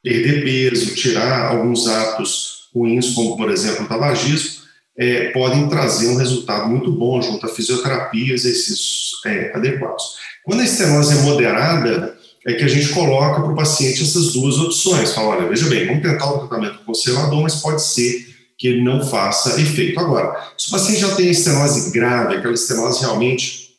perder 0.04 0.44
peso, 0.44 0.94
tirar 0.94 1.52
alguns 1.52 1.88
hábitos 1.88 2.69
ruins, 2.73 3.14
como 3.14 3.35
por 3.35 3.49
exemplo 3.49 3.85
o 3.85 3.88
tabagismo, 3.88 4.59
é, 4.97 5.30
podem 5.31 5.68
trazer 5.68 6.09
um 6.09 6.18
resultado 6.18 6.69
muito 6.69 6.92
bom 6.92 7.21
junto 7.21 7.45
à 7.45 7.49
fisioterapia 7.49 8.28
e 8.28 8.33
exercícios 8.33 9.11
é, 9.26 9.56
adequados. 9.56 10.04
Quando 10.44 10.59
a 10.59 10.66
estenose 10.66 11.18
é 11.18 11.21
moderada, 11.21 12.18
é 12.45 12.54
que 12.54 12.64
a 12.64 12.68
gente 12.68 12.90
coloca 12.90 13.42
para 13.42 13.52
o 13.52 13.56
paciente 13.56 14.04
essas 14.04 14.33
duas 14.33 14.57
opções. 14.57 15.14
Fala, 15.14 15.38
olha, 15.38 15.47
veja 15.47 15.68
bem, 15.68 15.88
vamos 15.88 16.04
tentar 16.04 16.31
o 16.31 16.47
tratamento 16.47 16.83
conservador, 16.85 17.42
mas 17.42 17.56
pode 17.56 17.81
ser 17.81 18.39
que 18.59 18.68
ele 18.68 18.83
não 18.83 19.01
faça 19.01 19.59
efeito. 19.59 19.97
Agora, 19.97 20.54
se 20.57 20.68
o 20.68 20.71
paciente 20.71 20.99
já 20.99 21.16
tem 21.16 21.30
estenose 21.30 21.92
grave, 21.92 22.35
aquela 22.35 22.54
estenose 22.54 22.99
realmente 22.99 23.78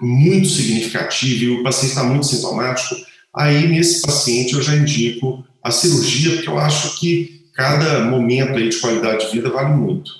muito 0.00 0.48
significativa 0.48 1.44
e 1.44 1.50
o 1.50 1.62
paciente 1.62 1.90
está 1.90 2.02
muito 2.02 2.26
sintomático, 2.26 2.96
aí 3.34 3.68
nesse 3.68 4.00
paciente 4.00 4.54
eu 4.54 4.62
já 4.62 4.74
indico 4.74 5.44
a 5.62 5.70
cirurgia, 5.70 6.36
porque 6.36 6.48
eu 6.48 6.58
acho 6.58 6.98
que 6.98 7.46
cada 7.52 8.00
momento 8.06 8.56
aí 8.56 8.70
de 8.70 8.80
qualidade 8.80 9.26
de 9.26 9.32
vida 9.32 9.50
vale 9.50 9.74
muito 9.74 10.10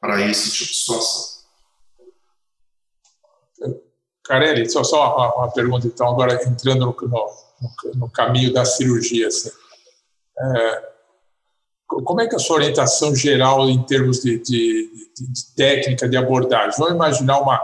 para 0.00 0.20
esse 0.22 0.50
tipo 0.52 0.70
de 0.70 0.76
situação. 0.76 1.30
Carelli, 4.24 4.70
só, 4.70 4.84
só 4.84 5.16
uma, 5.16 5.34
uma, 5.34 5.50
pergunta, 5.50 5.88
então, 5.88 6.08
agora 6.08 6.40
entrando 6.46 6.86
no, 6.86 7.08
no, 7.08 7.30
no 7.96 8.10
caminho 8.10 8.52
da 8.52 8.64
cirurgia. 8.64 9.26
Assim. 9.26 9.50
É, 10.38 10.89
como 11.90 12.20
é 12.20 12.28
que 12.28 12.34
é 12.34 12.36
a 12.36 12.40
sua 12.40 12.56
orientação 12.56 13.14
geral 13.14 13.68
em 13.68 13.82
termos 13.82 14.22
de, 14.22 14.38
de, 14.38 14.88
de 15.18 15.54
técnica 15.56 16.08
de 16.08 16.16
abordagem? 16.16 16.78
Vamos 16.78 16.94
imaginar 16.94 17.40
uma, 17.40 17.60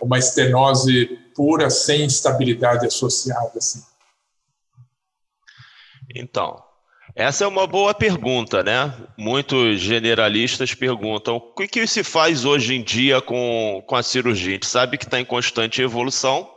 uma 0.00 0.18
estenose 0.18 1.06
pura 1.34 1.70
sem 1.70 2.04
instabilidade 2.04 2.86
associada. 2.86 3.52
Assim. 3.56 3.80
Então, 6.14 6.60
essa 7.14 7.44
é 7.44 7.46
uma 7.46 7.66
boa 7.66 7.94
pergunta, 7.94 8.64
né? 8.64 8.92
Muitos 9.16 9.80
generalistas 9.80 10.74
perguntam 10.74 11.36
o 11.36 11.54
que, 11.54 11.68
que 11.68 11.86
se 11.86 12.02
faz 12.02 12.44
hoje 12.44 12.74
em 12.74 12.82
dia 12.82 13.20
com, 13.20 13.82
com 13.86 13.94
a 13.94 14.02
cirurgia? 14.02 14.50
A 14.50 14.52
gente 14.54 14.66
sabe 14.66 14.98
que 14.98 15.04
está 15.04 15.20
em 15.20 15.24
constante 15.24 15.80
evolução 15.80 16.50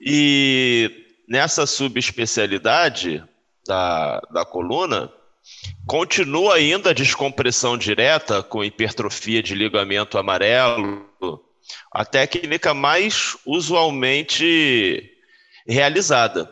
e 0.00 1.04
nessa 1.28 1.66
subespecialidade 1.66 3.24
da, 3.66 4.20
da 4.32 4.44
coluna, 4.44 5.12
Continua 5.86 6.56
ainda 6.56 6.90
a 6.90 6.94
descompressão 6.94 7.78
direta 7.78 8.42
com 8.42 8.62
hipertrofia 8.62 9.42
de 9.42 9.54
ligamento 9.54 10.18
amarelo, 10.18 11.08
a 11.92 12.04
técnica 12.04 12.74
mais 12.74 13.36
usualmente 13.46 15.10
realizada. 15.66 16.48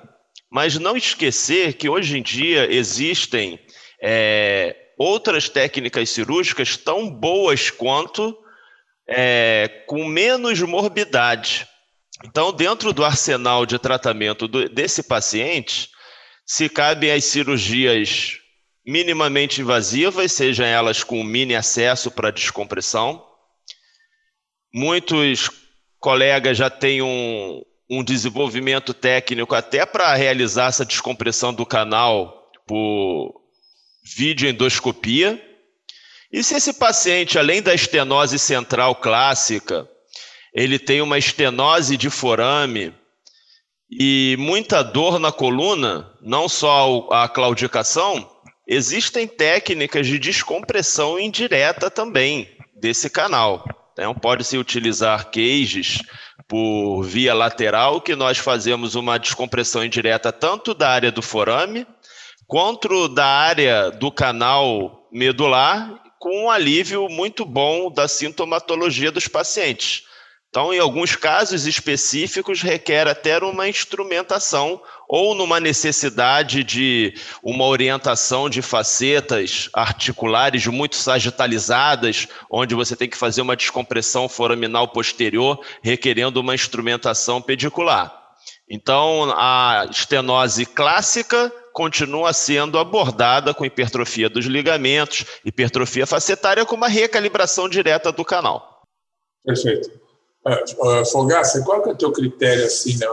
Mas 0.50 0.78
não 0.78 0.96
esquecer 0.96 1.74
que 1.74 1.88
hoje 1.88 2.18
em 2.18 2.22
dia 2.22 2.72
existem 2.72 3.58
é, 4.02 4.74
outras 4.96 5.48
técnicas 5.48 6.08
cirúrgicas 6.08 6.76
tão 6.76 7.10
boas 7.10 7.70
quanto, 7.70 8.36
é, 9.06 9.84
com 9.86 10.04
menos 10.04 10.60
morbidade. 10.62 11.66
Então, 12.24 12.52
dentro 12.52 12.92
do 12.92 13.04
arsenal 13.04 13.66
de 13.66 13.78
tratamento 13.78 14.48
do, 14.48 14.68
desse 14.68 15.02
paciente, 15.02 15.90
se 16.46 16.68
cabem 16.68 17.10
as 17.10 17.24
cirurgias 17.24 18.38
minimamente 18.86 19.60
invasivas, 19.60 20.32
sejam 20.32 20.64
elas 20.64 21.02
com 21.02 21.22
mini 21.24 21.56
acesso 21.56 22.10
para 22.10 22.30
descompressão. 22.30 23.24
Muitos 24.72 25.50
colegas 25.98 26.56
já 26.56 26.70
têm 26.70 27.02
um, 27.02 27.62
um 27.90 28.04
desenvolvimento 28.04 28.94
técnico 28.94 29.54
até 29.54 29.84
para 29.84 30.14
realizar 30.14 30.68
essa 30.68 30.84
descompressão 30.84 31.52
do 31.52 31.66
canal 31.66 32.48
por 32.66 33.42
videoendoscopia. 34.16 35.42
E 36.32 36.44
se 36.44 36.54
esse 36.54 36.74
paciente, 36.74 37.38
além 37.38 37.60
da 37.60 37.74
estenose 37.74 38.38
central 38.38 38.94
clássica, 38.96 39.88
ele 40.54 40.78
tem 40.78 41.00
uma 41.00 41.18
estenose 41.18 41.96
de 41.96 42.08
forame 42.08 42.94
e 43.90 44.36
muita 44.38 44.82
dor 44.82 45.18
na 45.18 45.32
coluna, 45.32 46.12
não 46.20 46.48
só 46.48 47.08
a 47.10 47.28
claudicação, 47.28 48.35
existem 48.66 49.26
técnicas 49.26 50.06
de 50.06 50.18
descompressão 50.18 51.18
indireta 51.18 51.90
também 51.90 52.48
desse 52.74 53.08
canal. 53.08 53.64
Então, 53.92 54.14
pode-se 54.14 54.58
utilizar 54.58 55.30
cages 55.30 56.02
por 56.46 57.02
via 57.02 57.32
lateral, 57.32 58.00
que 58.00 58.14
nós 58.14 58.38
fazemos 58.38 58.94
uma 58.94 59.18
descompressão 59.18 59.84
indireta 59.84 60.30
tanto 60.30 60.74
da 60.74 60.90
área 60.90 61.10
do 61.10 61.22
forame, 61.22 61.86
quanto 62.46 63.08
da 63.08 63.26
área 63.26 63.90
do 63.90 64.12
canal 64.12 65.08
medular, 65.10 66.02
com 66.18 66.44
um 66.44 66.50
alívio 66.50 67.08
muito 67.08 67.44
bom 67.44 67.90
da 67.90 68.06
sintomatologia 68.06 69.10
dos 69.10 69.28
pacientes. 69.28 70.05
Então, 70.56 70.72
em 70.72 70.78
alguns 70.78 71.14
casos 71.14 71.66
específicos, 71.66 72.62
requer 72.62 73.06
até 73.06 73.36
uma 73.44 73.68
instrumentação 73.68 74.80
ou 75.06 75.34
numa 75.34 75.60
necessidade 75.60 76.64
de 76.64 77.12
uma 77.42 77.66
orientação 77.66 78.48
de 78.48 78.62
facetas 78.62 79.68
articulares 79.74 80.66
muito 80.66 80.96
sagitalizadas, 80.96 82.26
onde 82.50 82.74
você 82.74 82.96
tem 82.96 83.06
que 83.06 83.18
fazer 83.18 83.42
uma 83.42 83.54
descompressão 83.54 84.30
foraminal 84.30 84.88
posterior, 84.88 85.60
requerendo 85.82 86.40
uma 86.40 86.54
instrumentação 86.54 87.42
pedicular. 87.42 88.18
Então, 88.66 89.30
a 89.36 89.86
estenose 89.90 90.64
clássica 90.64 91.52
continua 91.74 92.32
sendo 92.32 92.78
abordada 92.78 93.52
com 93.52 93.66
hipertrofia 93.66 94.30
dos 94.30 94.46
ligamentos, 94.46 95.26
hipertrofia 95.44 96.06
facetária, 96.06 96.64
com 96.64 96.76
uma 96.76 96.88
recalibração 96.88 97.68
direta 97.68 98.10
do 98.10 98.24
canal. 98.24 98.80
Perfeito. 99.44 100.05
Uh, 100.46 101.04
Fogaça, 101.10 101.60
qual 101.64 101.82
que 101.82 101.88
é 101.88 101.92
o 101.92 101.96
teu 101.96 102.12
critério 102.12 102.64
assim 102.64 102.96
na, 102.98 103.08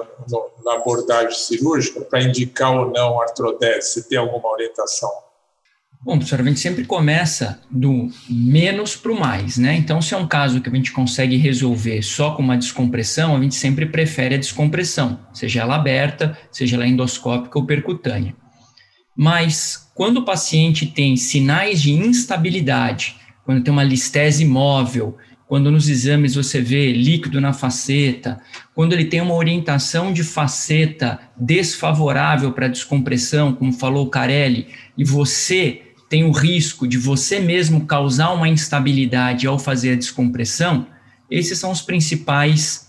na 0.63 0.75
abordagem 0.75 1.35
cirúrgica 1.35 2.01
para 2.01 2.21
indicar 2.21 2.71
ou 2.71 2.91
não 2.91 3.19
artrodese? 3.19 3.89
Você 3.89 4.03
tem 4.03 4.19
alguma 4.19 4.49
orientação? 4.49 5.09
Bom, 6.05 6.17
professor, 6.17 6.41
a 6.41 6.43
gente 6.43 6.59
sempre 6.59 6.85
começa 6.85 7.61
do 7.71 8.09
menos 8.29 8.95
para 8.95 9.11
o 9.11 9.19
mais, 9.19 9.57
né? 9.57 9.73
Então, 9.73 10.01
se 10.01 10.13
é 10.13 10.17
um 10.17 10.27
caso 10.27 10.61
que 10.61 10.69
a 10.69 10.73
gente 10.73 10.91
consegue 10.91 11.37
resolver 11.37 12.03
só 12.03 12.31
com 12.31 12.43
uma 12.43 12.57
descompressão, 12.57 13.35
a 13.35 13.41
gente 13.41 13.55
sempre 13.55 13.85
prefere 13.85 14.35
a 14.35 14.37
descompressão, 14.37 15.17
seja 15.33 15.61
ela 15.61 15.75
aberta, 15.75 16.37
seja 16.51 16.75
ela 16.75 16.85
endoscópica 16.85 17.57
ou 17.57 17.65
percutânea. 17.65 18.35
Mas, 19.15 19.89
quando 19.95 20.17
o 20.17 20.25
paciente 20.25 20.85
tem 20.85 21.15
sinais 21.15 21.81
de 21.81 21.93
instabilidade, 21.93 23.15
quando 23.45 23.63
tem 23.63 23.71
uma 23.71 23.83
listese 23.83 24.43
móvel, 24.43 25.17
quando 25.47 25.69
nos 25.69 25.89
exames 25.89 26.35
você 26.35 26.61
vê 26.61 26.91
líquido 26.93 27.39
na 27.39 27.53
faceta, 27.53 28.41
quando 28.73 28.93
ele 28.93 29.05
tem 29.05 29.21
uma 29.21 29.35
orientação 29.35 30.11
de 30.11 30.23
faceta 30.23 31.19
desfavorável 31.37 32.51
para 32.53 32.67
descompressão, 32.67 33.53
como 33.53 33.73
falou 33.73 34.05
o 34.05 34.09
Carelli, 34.09 34.67
e 34.97 35.03
você 35.03 35.81
tem 36.09 36.23
o 36.23 36.31
risco 36.31 36.87
de 36.87 36.97
você 36.97 37.39
mesmo 37.39 37.85
causar 37.85 38.31
uma 38.31 38.47
instabilidade 38.47 39.47
ao 39.47 39.59
fazer 39.59 39.93
a 39.93 39.95
descompressão, 39.95 40.87
esses 41.29 41.57
são 41.57 41.71
os 41.71 41.81
principais 41.81 42.87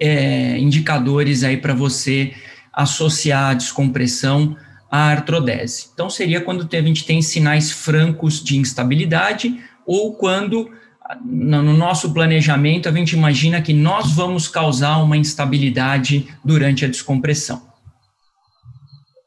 é, 0.00 0.58
indicadores 0.58 1.42
aí 1.42 1.56
para 1.56 1.74
você 1.74 2.34
associar 2.72 3.50
a 3.50 3.54
descompressão 3.54 4.56
à 4.90 5.08
artrodese. 5.08 5.88
Então, 5.92 6.10
seria 6.10 6.40
quando 6.40 6.68
a 6.70 6.82
gente 6.82 7.04
tem 7.04 7.22
sinais 7.22 7.70
francos 7.70 8.42
de 8.42 8.58
instabilidade 8.58 9.60
ou 9.86 10.14
quando 10.14 10.70
no 11.24 11.74
nosso 11.74 12.12
planejamento, 12.12 12.88
a 12.88 12.92
gente 12.92 13.14
imagina 13.14 13.60
que 13.60 13.74
nós 13.74 14.12
vamos 14.12 14.48
causar 14.48 14.98
uma 15.02 15.16
instabilidade 15.16 16.34
durante 16.42 16.84
a 16.84 16.88
descompressão. 16.88 17.62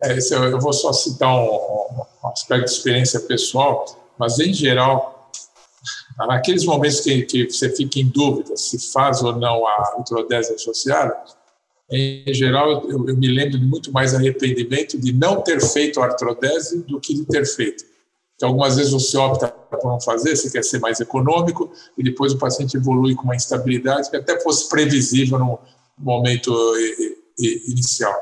É, 0.04 0.18
eu 0.32 0.60
vou 0.60 0.74
só 0.74 0.92
citar 0.94 1.36
um, 1.36 2.06
aspecto 2.32 2.66
de 2.66 2.72
experiência 2.72 3.20
pessoal, 3.22 3.86
mas 4.18 4.40
em 4.40 4.54
geral, 4.54 5.32
naqueles 6.18 6.66
momentos 6.66 7.00
que, 7.02 7.24
que 7.24 7.50
você 7.50 7.70
fica 7.76 8.00
em 8.00 8.08
dúvida 8.08 8.56
se 8.58 8.92
faz 8.92 9.22
ou 9.22 9.36
não 9.36 9.66
a 9.68 9.72
artrodese 9.98 10.54
associada, 10.54 11.16
em 11.90 12.34
geral, 12.34 12.90
eu, 12.90 13.08
eu 13.08 13.16
me 13.16 13.28
lembro 13.28 13.58
de 13.58 13.66
muito 13.66 13.92
mais 13.92 14.14
arrependimento 14.14 15.00
de 15.00 15.14
não 15.14 15.42
ter 15.42 15.62
feito 15.62 16.02
a 16.02 16.06
artrodese 16.06 16.84
do 16.84 17.00
que 17.00 17.14
de 17.14 17.26
ter 17.26 17.46
feito. 17.46 17.86
Então, 18.38 18.50
algumas 18.50 18.75
vezes 18.75 18.94
você 18.94 19.17
opta 19.17 19.48
por 19.48 19.84
não 19.89 20.00
fazer, 20.00 20.36
você 20.36 20.50
quer 20.50 20.63
ser 20.63 20.79
mais 20.79 21.00
econômico, 21.00 21.72
e 21.98 22.03
depois 22.03 22.32
o 22.32 22.38
paciente 22.38 22.77
evolui 22.77 23.15
com 23.15 23.24
uma 23.24 23.36
instabilidade 23.36 24.10
que 24.12 24.15
até 24.15 24.39
fosse 24.39 24.70
previsível 24.70 25.39
no 25.39 25.60
momento 25.98 26.56
inicial. 27.39 28.15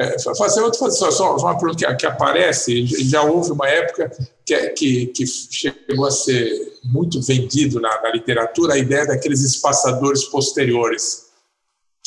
É, 0.00 0.16
fazer 0.36 0.62
outra, 0.62 0.90
só, 0.90 1.10
só 1.10 1.36
uma 1.36 1.58
pergunta 1.58 1.84
que, 1.84 1.94
que, 1.96 2.06
aparece, 2.06 2.86
já 2.86 3.22
houve 3.22 3.50
uma 3.50 3.68
época 3.68 4.10
que, 4.46 4.56
que, 4.70 5.06
que 5.08 5.26
chegou 5.26 6.06
a 6.06 6.10
ser 6.10 6.78
muito 6.84 7.20
vendido 7.20 7.80
na, 7.80 8.00
na 8.00 8.10
literatura 8.12 8.74
a 8.74 8.78
ideia 8.78 9.06
daqueles 9.06 9.42
espaçadores 9.42 10.24
posteriores 10.24 11.27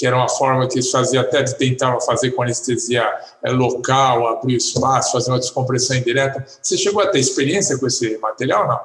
que 0.02 0.08
era 0.08 0.18
uma 0.18 0.28
forma 0.28 0.68
que 0.68 0.80
eles 0.80 0.90
faziam 0.90 1.22
até 1.22 1.44
de 1.44 1.56
tentar 1.56 1.96
fazer 2.00 2.32
com 2.32 2.42
anestesia 2.42 3.08
é, 3.44 3.52
local, 3.52 4.30
abrir 4.30 4.56
espaço, 4.56 5.12
fazer 5.12 5.30
uma 5.30 5.38
descompressão 5.38 5.96
indireta. 5.96 6.44
Você 6.60 6.76
chegou 6.76 7.04
a 7.04 7.08
ter 7.08 7.20
experiência 7.20 7.78
com 7.78 7.86
esse 7.86 8.18
material, 8.18 8.68
não? 8.68 8.80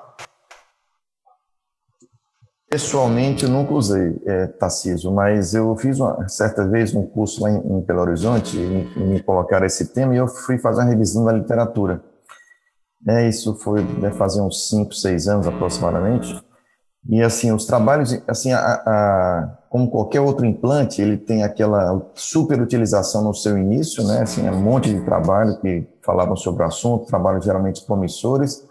Pessoalmente, 2.68 3.44
eu 3.44 3.50
nunca 3.50 3.72
usei 3.72 4.20
é, 4.26 4.46
Tarcísio, 4.46 5.10
mas 5.10 5.54
eu 5.54 5.74
fiz 5.78 5.98
uma 5.98 6.28
certa 6.28 6.68
vez 6.68 6.94
um 6.94 7.06
curso 7.06 7.42
lá 7.42 7.50
em, 7.50 7.60
em 7.60 7.80
Belo 7.80 8.02
Horizonte 8.02 8.58
e, 8.58 9.00
me 9.00 9.22
colocaram 9.22 9.64
esse 9.64 9.94
tema 9.94 10.14
e 10.14 10.18
eu 10.18 10.28
fui 10.28 10.58
fazer 10.58 10.82
uma 10.82 10.90
revisão 10.90 11.24
da 11.24 11.32
literatura. 11.32 12.04
É, 13.08 13.26
isso 13.26 13.54
foi 13.54 13.82
fazer 14.18 14.42
uns 14.42 14.68
5, 14.68 14.92
6 14.92 15.28
anos 15.28 15.46
aproximadamente. 15.46 16.44
E 17.08 17.22
assim, 17.22 17.52
os 17.52 17.66
trabalhos, 17.66 18.20
assim, 18.26 18.52
a, 18.52 18.58
a, 18.58 19.48
como 19.70 19.88
qualquer 19.88 20.20
outro 20.20 20.44
implante, 20.44 21.00
ele 21.00 21.16
tem 21.16 21.44
aquela 21.44 22.02
super 22.14 22.60
utilização 22.60 23.22
no 23.22 23.32
seu 23.32 23.56
início, 23.56 24.04
né? 24.04 24.22
Assim, 24.22 24.46
é 24.46 24.50
um 24.50 24.60
monte 24.60 24.92
de 24.92 25.00
trabalho 25.04 25.56
que 25.60 25.86
falavam 26.02 26.34
sobre 26.34 26.64
o 26.64 26.66
assunto, 26.66 27.06
trabalhos 27.06 27.44
geralmente 27.44 27.84
promissores. 27.84 28.66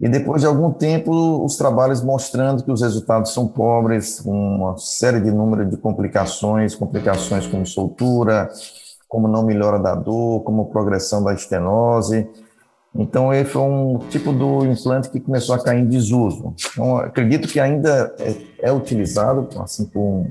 E 0.00 0.08
depois 0.08 0.42
de 0.42 0.46
algum 0.46 0.70
tempo, 0.70 1.44
os 1.44 1.56
trabalhos 1.56 2.02
mostrando 2.02 2.62
que 2.62 2.70
os 2.70 2.82
resultados 2.82 3.32
são 3.32 3.48
pobres, 3.48 4.20
uma 4.24 4.76
série 4.76 5.20
de 5.20 5.30
número 5.30 5.64
de 5.64 5.76
complicações, 5.76 6.74
complicações 6.74 7.46
como 7.46 7.66
soltura, 7.66 8.50
como 9.08 9.28
não 9.28 9.44
melhora 9.44 9.78
da 9.78 9.94
dor, 9.94 10.42
como 10.42 10.70
progressão 10.70 11.22
da 11.22 11.32
estenose. 11.32 12.28
Então, 12.96 13.34
esse 13.34 13.50
foi 13.50 13.62
um 13.62 13.98
tipo 14.08 14.32
do 14.32 14.64
implante 14.64 15.10
que 15.10 15.18
começou 15.18 15.54
a 15.54 15.62
cair 15.62 15.80
em 15.80 15.88
desuso. 15.88 16.54
Então, 16.72 16.96
acredito 16.98 17.48
que 17.48 17.58
ainda 17.58 18.14
é, 18.20 18.68
é 18.68 18.72
utilizado, 18.72 19.48
assim, 19.60 19.86
por 19.86 20.00
um, 20.00 20.28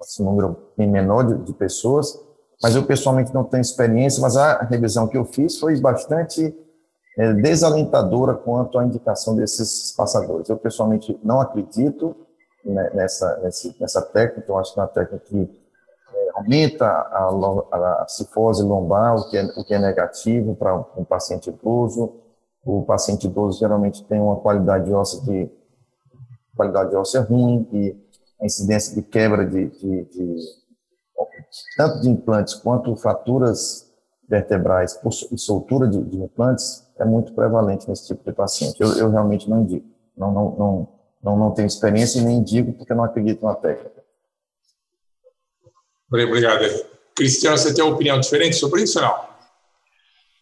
assim, 0.00 0.22
um 0.22 0.26
número 0.26 0.56
menor 0.76 1.22
de, 1.22 1.44
de, 1.44 1.54
pessoas, 1.54 2.18
mas 2.62 2.76
eu 2.76 2.82
pessoalmente 2.82 3.32
não 3.32 3.44
tenho 3.44 3.62
experiência, 3.62 4.20
mas 4.20 4.36
a 4.36 4.62
revisão 4.64 5.08
que 5.08 5.16
eu 5.16 5.24
fiz 5.24 5.58
foi 5.58 5.80
bastante 5.80 6.54
é, 7.18 7.32
desalentadora 7.32 8.34
quanto 8.34 8.78
à 8.78 8.84
indicação 8.84 9.34
desses 9.34 9.92
passadores. 9.96 10.50
Eu 10.50 10.58
pessoalmente 10.58 11.18
não 11.24 11.40
acredito 11.40 12.14
nessa, 12.94 13.40
nessa 13.80 14.02
técnica, 14.02 14.40
então 14.42 14.58
acho 14.58 14.74
que 14.74 14.80
é 14.80 14.82
uma 14.82 14.88
técnica 14.88 15.24
que 15.24 15.65
aumenta 16.36 16.86
a, 16.86 18.02
a 18.02 18.06
cifose 18.08 18.62
lombar, 18.62 19.16
o 19.16 19.30
que 19.30 19.38
é, 19.38 19.44
o 19.56 19.64
que 19.64 19.72
é 19.72 19.78
negativo 19.78 20.54
para 20.54 20.76
um 20.96 21.04
paciente 21.04 21.48
idoso. 21.48 22.20
O 22.62 22.82
paciente 22.82 23.26
idoso 23.26 23.58
geralmente 23.58 24.04
tem 24.04 24.20
uma 24.20 24.36
qualidade 24.36 24.92
óssea 24.92 25.22
de 25.22 25.50
qualidade 26.54 26.94
óssea 26.94 27.22
ruim 27.22 27.66
e 27.72 27.96
a 28.40 28.44
incidência 28.44 28.94
de 28.94 29.02
quebra 29.02 29.46
de, 29.46 29.68
de, 29.68 30.04
de 30.04 30.36
tanto 31.76 32.00
de 32.00 32.10
implantes 32.10 32.54
quanto 32.54 32.94
fraturas 32.96 33.90
vertebrais 34.28 34.98
e 35.32 35.38
soltura 35.38 35.88
de, 35.88 36.02
de, 36.02 36.18
implantes 36.18 36.84
é 36.98 37.04
muito 37.04 37.32
prevalente 37.32 37.88
nesse 37.88 38.08
tipo 38.08 38.24
de 38.28 38.34
paciente. 38.34 38.80
Eu, 38.80 38.92
eu 38.98 39.10
realmente 39.10 39.48
não 39.48 39.62
indico. 39.62 39.86
Não, 40.16 40.32
não, 40.32 40.50
não, 40.56 40.88
não, 41.22 41.36
não 41.36 41.50
tenho 41.52 41.66
experiência 41.66 42.18
e 42.18 42.24
nem 42.24 42.38
indico 42.38 42.72
porque 42.72 42.92
não 42.92 43.04
acredito 43.04 43.44
na 43.44 43.54
técnica. 43.54 43.95
Obrigado. 46.10 46.64
Cristiano, 47.14 47.56
você 47.56 47.74
tem 47.74 47.82
uma 47.84 47.94
opinião 47.94 48.20
diferente 48.20 48.56
sobre 48.56 48.82
isso 48.82 48.98
ou 48.98 49.04
não? 49.04 49.26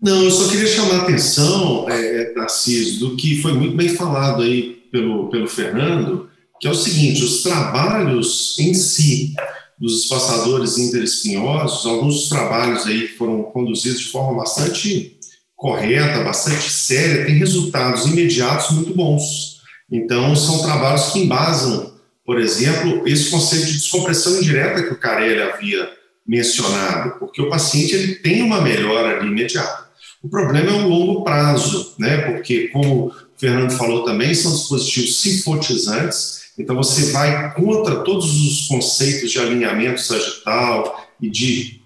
Não, 0.02 0.25
eu 0.25 0.30
só 0.30 0.49
queria 0.50 0.66
chamar 0.66 0.97
a 0.97 1.02
atenção, 1.02 1.88
é, 1.88 2.25
Tarcísio, 2.35 3.00
do 3.00 3.16
que 3.16 3.40
foi 3.40 3.52
muito 3.52 3.76
bem 3.76 3.88
falado 3.88 4.42
aí 4.42 4.83
pelo, 4.92 5.30
pelo 5.30 5.49
Fernando, 5.49 6.28
que 6.61 6.68
é 6.68 6.71
o 6.71 6.75
seguinte, 6.75 7.25
os 7.25 7.42
trabalhos 7.42 8.59
em 8.59 8.75
si 8.75 9.35
dos 9.78 10.02
espaçadores 10.02 10.78
interespinhosos, 10.78 11.87
alguns 11.87 12.28
trabalhos 12.28 12.87
aí 12.87 13.09
foram 13.09 13.44
conduzidos 13.44 14.00
de 14.00 14.09
forma 14.09 14.38
bastante 14.38 15.18
correta, 15.56 16.23
bastante 16.23 16.71
séria, 16.71 17.25
têm 17.25 17.38
resultados 17.38 18.06
imediatos 18.06 18.71
muito 18.71 18.94
bons. 18.94 19.61
Então, 19.90 20.37
são 20.37 20.62
trabalhos 20.62 21.06
que 21.06 21.21
embasam, 21.21 21.94
por 22.25 22.40
exemplo, 22.40 23.07
esse 23.07 23.31
conceito 23.31 23.66
de 23.66 23.75
descompressão 23.75 24.38
indireta 24.38 24.83
que 24.83 24.93
o 24.93 24.99
Carelli 24.99 25.43
havia 25.43 25.90
mencionado, 26.26 27.19
porque 27.19 27.43
o 27.43 27.50
paciente 27.50 27.95
ele 27.95 28.14
tem 28.16 28.43
uma 28.43 28.61
melhora 28.61 29.19
ali 29.19 29.28
imediata. 29.28 29.85
O 30.23 30.28
problema 30.28 30.71
é 30.71 30.75
o 30.75 30.88
longo 30.88 31.23
prazo, 31.23 31.95
né? 31.99 32.16
Porque, 32.33 32.69
como 32.69 33.09
o 33.09 33.12
Fernando 33.37 33.73
falou 33.73 34.04
também, 34.04 34.35
são 34.35 34.52
dispositivos 34.52 35.21
simpotizantes, 35.21 36.45
então 36.59 36.76
você 36.76 37.12
vai 37.12 37.52
contra 37.54 37.97
todos 37.97 38.26
os 38.26 38.69
conceitos 38.69 39.31
de 39.31 39.38
alinhamento 39.38 40.00
sagital 40.00 41.07
e 41.21 41.28
de, 41.28 41.83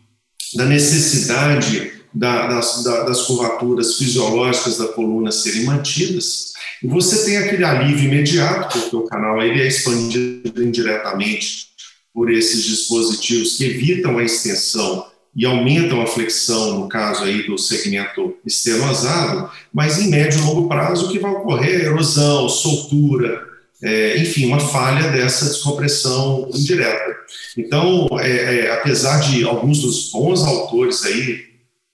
da 0.54 0.66
necessidade 0.66 1.97
da, 2.12 2.46
das, 2.46 2.82
da, 2.84 3.04
das 3.04 3.22
curvaturas 3.22 3.96
fisiológicas 3.96 4.78
da 4.78 4.88
coluna 4.88 5.30
serem 5.30 5.64
mantidas, 5.64 6.52
e 6.82 6.86
você 6.86 7.24
tem 7.24 7.36
aquele 7.36 7.64
alívio 7.64 8.06
imediato, 8.06 8.78
porque 8.78 8.96
o 8.96 9.04
canal 9.04 9.42
ele 9.42 9.60
é 9.60 9.66
expandido 9.66 10.62
indiretamente 10.62 11.68
por 12.14 12.30
esses 12.32 12.64
dispositivos 12.64 13.56
que 13.56 13.64
evitam 13.64 14.18
a 14.18 14.24
extensão 14.24 15.06
e 15.36 15.44
aumentam 15.44 16.00
a 16.00 16.06
flexão, 16.06 16.80
no 16.80 16.88
caso 16.88 17.24
aí 17.24 17.46
do 17.46 17.56
segmento 17.56 18.34
estenosado, 18.44 19.50
mas 19.72 20.00
em 20.00 20.10
médio 20.10 20.40
e 20.40 20.42
longo 20.42 20.68
prazo 20.68 21.06
o 21.06 21.12
que 21.12 21.18
vai 21.18 21.30
ocorrer 21.30 21.80
é 21.80 21.84
erosão, 21.84 22.48
soltura, 22.48 23.46
é, 23.80 24.18
enfim, 24.18 24.46
uma 24.46 24.58
falha 24.58 25.08
dessa 25.10 25.44
descompressão 25.44 26.50
indireta. 26.52 27.16
Então, 27.56 28.08
é, 28.18 28.30
é, 28.30 28.72
apesar 28.72 29.20
de 29.20 29.44
alguns 29.44 29.80
dos 29.80 30.10
bons 30.10 30.42
autores 30.42 31.04
aí, 31.04 31.47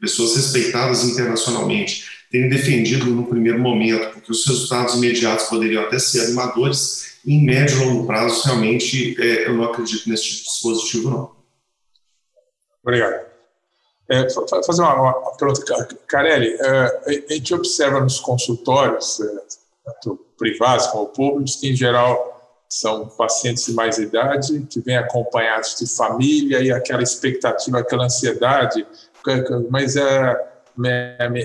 pessoas 0.04 0.36
respeitadas 0.36 1.04
internacionalmente, 1.04 2.04
terem 2.30 2.48
defendido 2.48 3.06
no 3.06 3.26
primeiro 3.26 3.58
momento, 3.58 4.12
porque 4.12 4.30
os 4.30 4.46
resultados 4.46 4.94
imediatos 4.94 5.46
poderiam 5.46 5.82
até 5.84 5.98
ser 5.98 6.20
animadores, 6.26 7.14
em 7.26 7.42
médio 7.42 7.80
e 7.80 7.84
longo 7.86 8.06
prazo, 8.06 8.44
realmente, 8.44 9.16
é, 9.20 9.48
eu 9.48 9.54
não 9.54 9.64
acredito 9.64 10.08
nesse 10.08 10.24
tipo 10.24 10.38
de 10.38 10.44
dispositivo, 10.44 11.10
não. 11.10 11.30
Obrigado. 12.82 13.24
É, 14.10 14.28
fazer 14.66 14.82
uma, 14.82 14.94
uma 14.94 15.36
pergunta, 15.36 15.88
Carelli, 16.06 16.54
é, 16.60 17.26
a 17.30 17.32
gente 17.32 17.54
observa 17.54 18.00
nos 18.00 18.20
consultórios, 18.20 19.18
é, 19.20 19.26
tanto 20.02 20.20
privados 20.36 20.88
como 20.88 21.06
públicos, 21.06 21.56
que 21.56 21.70
em 21.70 21.76
geral 21.76 22.34
são 22.68 23.08
pacientes 23.08 23.64
de 23.66 23.72
mais 23.72 23.98
idade, 23.98 24.66
que 24.68 24.80
vêm 24.80 24.96
acompanhados 24.96 25.76
de 25.78 25.86
família 25.86 26.60
e 26.60 26.72
aquela 26.72 27.02
expectativa, 27.02 27.78
aquela 27.78 28.04
ansiedade, 28.04 28.84
mas 29.70 29.96
é, 29.96 30.36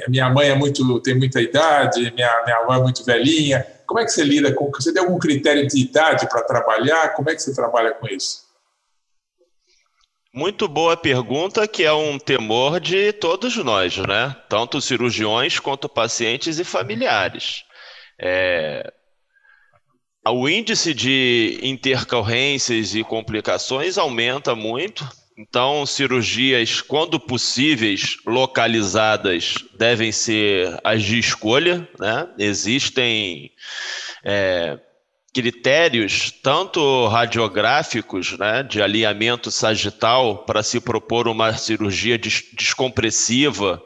minha, 0.08 0.30
mãe 0.30 0.50
é 0.50 0.56
muito, 0.56 1.00
tem 1.02 1.16
muita 1.16 1.42
idade, 1.42 2.12
minha, 2.14 2.44
minha 2.44 2.58
avó 2.58 2.74
é 2.76 2.82
muito 2.82 3.04
velhinha. 3.04 3.66
Como 3.86 4.00
é 4.00 4.06
que 4.06 4.12
você 4.12 4.24
lida 4.24 4.54
com 4.54 4.70
Você 4.72 4.94
tem 4.94 5.02
algum 5.02 5.18
critério 5.18 5.68
de 5.68 5.80
idade 5.80 6.28
para 6.28 6.44
trabalhar? 6.44 7.14
Como 7.14 7.30
é 7.30 7.36
que 7.36 7.42
você 7.42 7.54
trabalha 7.54 7.92
com 7.94 8.08
isso? 8.08 8.48
Muito 10.34 10.68
boa 10.68 10.96
pergunta, 10.96 11.68
que 11.68 11.84
é 11.84 11.92
um 11.92 12.20
temor 12.20 12.80
de 12.80 13.12
todos 13.14 13.56
nós, 13.58 13.98
né? 13.98 14.36
Tanto 14.48 14.80
cirurgiões 14.80 15.60
quanto 15.60 15.90
pacientes 15.90 16.60
e 16.60 16.64
familiares. 16.64 17.64
É... 18.20 18.94
O 20.28 20.48
índice 20.48 20.94
de 20.94 21.60
intercorrências 21.64 22.94
e 22.94 23.04
complicações 23.04 23.98
aumenta 23.98 24.54
muito, 24.54 25.04
então 25.40 25.86
cirurgias, 25.86 26.82
quando 26.82 27.18
possíveis, 27.18 28.18
localizadas, 28.26 29.56
devem 29.78 30.12
ser 30.12 30.78
as 30.84 31.02
de 31.02 31.18
escolha, 31.18 31.88
né? 31.98 32.28
Existem. 32.38 33.52
É 34.24 34.78
critérios, 35.32 36.32
tanto 36.44 37.08
radiográficos, 37.08 38.38
né, 38.38 38.64
de 38.64 38.82
alinhamento 38.82 39.52
sagital, 39.52 40.40
para 40.40 40.64
se 40.64 40.80
propor 40.80 41.28
uma 41.28 41.54
cirurgia 41.54 42.18
descompressiva 42.18 43.82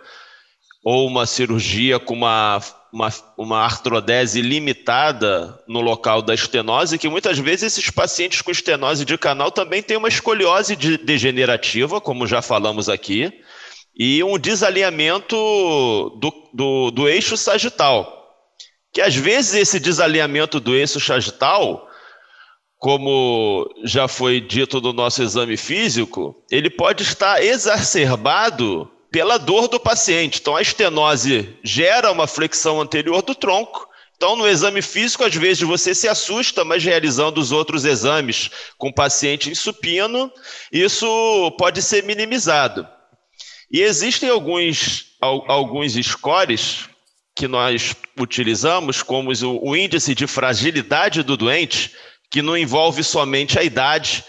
ou 0.83 1.05
uma 1.05 1.25
cirurgia 1.25 1.99
com 1.99 2.13
uma, 2.13 2.59
uma, 2.93 3.11
uma 3.35 3.57
artrodese 3.57 4.39
limitada 4.39 5.59
no 5.67 5.81
local 5.81 6.21
da 6.21 6.35
estenose, 6.35 6.99
que 6.99 7.09
muitas 7.09 7.39
vezes 7.39 7.73
esses 7.73 7.89
pacientes 7.89 8.43
com 8.43 8.51
estenose 8.51 9.03
de 9.03 9.17
canal 9.17 9.51
também 9.51 9.81
têm 9.81 9.97
uma 9.97 10.07
escoliose 10.07 10.75
degenerativa, 10.75 11.99
como 11.99 12.27
já 12.27 12.39
falamos 12.39 12.87
aqui, 12.87 13.33
e 13.97 14.23
um 14.23 14.37
desalinhamento 14.37 15.35
do, 16.19 16.49
do, 16.53 16.91
do 16.91 17.09
eixo 17.09 17.35
sagital. 17.35 18.21
Que 18.93 19.01
às 19.01 19.15
vezes 19.15 19.55
esse 19.55 19.79
desalinhamento 19.79 20.59
do 20.59 20.75
eixo 20.75 20.99
sagital, 20.99 21.87
como 22.77 23.67
já 23.83 24.07
foi 24.07 24.39
dito 24.39 24.79
no 24.79 24.93
nosso 24.93 25.23
exame 25.23 25.57
físico, 25.57 26.45
ele 26.51 26.69
pode 26.69 27.01
estar 27.01 27.43
exacerbado 27.43 28.87
pela 29.13 29.37
dor 29.37 29.67
do 29.67 29.79
paciente. 29.79 30.39
Então, 30.41 30.55
a 30.55 30.61
estenose 30.61 31.55
gera 31.63 32.11
uma 32.11 32.25
flexão 32.25 32.81
anterior 32.81 33.21
do 33.21 33.35
tronco. 33.35 33.87
Então, 34.17 34.35
no 34.35 34.47
exame 34.47 34.81
físico, 34.81 35.23
às 35.23 35.35
vezes 35.35 35.61
você 35.61 35.93
se 35.93 36.07
assusta, 36.07 36.65
mas 36.65 36.83
realizando 36.83 37.39
os 37.39 37.51
outros 37.51 37.85
exames 37.85 38.49
com 38.75 38.87
o 38.89 38.93
paciente 38.93 39.51
em 39.51 39.55
supino, 39.55 40.31
isso 40.71 41.05
pode 41.59 41.79
ser 41.83 42.03
minimizado. 42.03 42.87
E 43.71 43.81
existem 43.81 44.29
alguns, 44.29 45.05
alguns 45.21 45.93
scores 45.93 46.89
que 47.35 47.47
nós 47.47 47.95
utilizamos, 48.19 49.03
como 49.03 49.31
o 49.61 49.75
índice 49.75 50.15
de 50.15 50.25
fragilidade 50.25 51.21
do 51.21 51.37
doente, 51.37 51.91
que 52.31 52.41
não 52.41 52.57
envolve 52.57 53.03
somente 53.03 53.59
a 53.59 53.63
idade, 53.63 54.23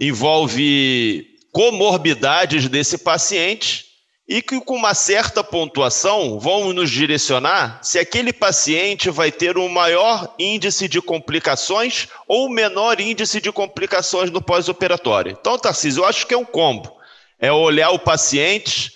envolve 0.00 1.26
comorbidades 1.52 2.70
desse 2.70 2.96
paciente 2.96 3.89
e 4.30 4.40
que 4.40 4.60
com 4.60 4.76
uma 4.76 4.94
certa 4.94 5.42
pontuação 5.42 6.38
vão 6.38 6.72
nos 6.72 6.88
direcionar 6.88 7.80
se 7.82 7.98
aquele 7.98 8.32
paciente 8.32 9.10
vai 9.10 9.32
ter 9.32 9.58
um 9.58 9.68
maior 9.68 10.32
índice 10.38 10.86
de 10.86 11.02
complicações 11.02 12.06
ou 12.28 12.48
menor 12.48 13.00
índice 13.00 13.40
de 13.40 13.50
complicações 13.50 14.30
no 14.30 14.40
pós-operatório. 14.40 15.36
Então, 15.38 15.58
Tarcísio, 15.58 16.02
eu 16.02 16.06
acho 16.06 16.28
que 16.28 16.34
é 16.34 16.38
um 16.38 16.44
combo. 16.44 16.96
É 17.40 17.50
olhar 17.50 17.90
o 17.90 17.98
paciente, 17.98 18.92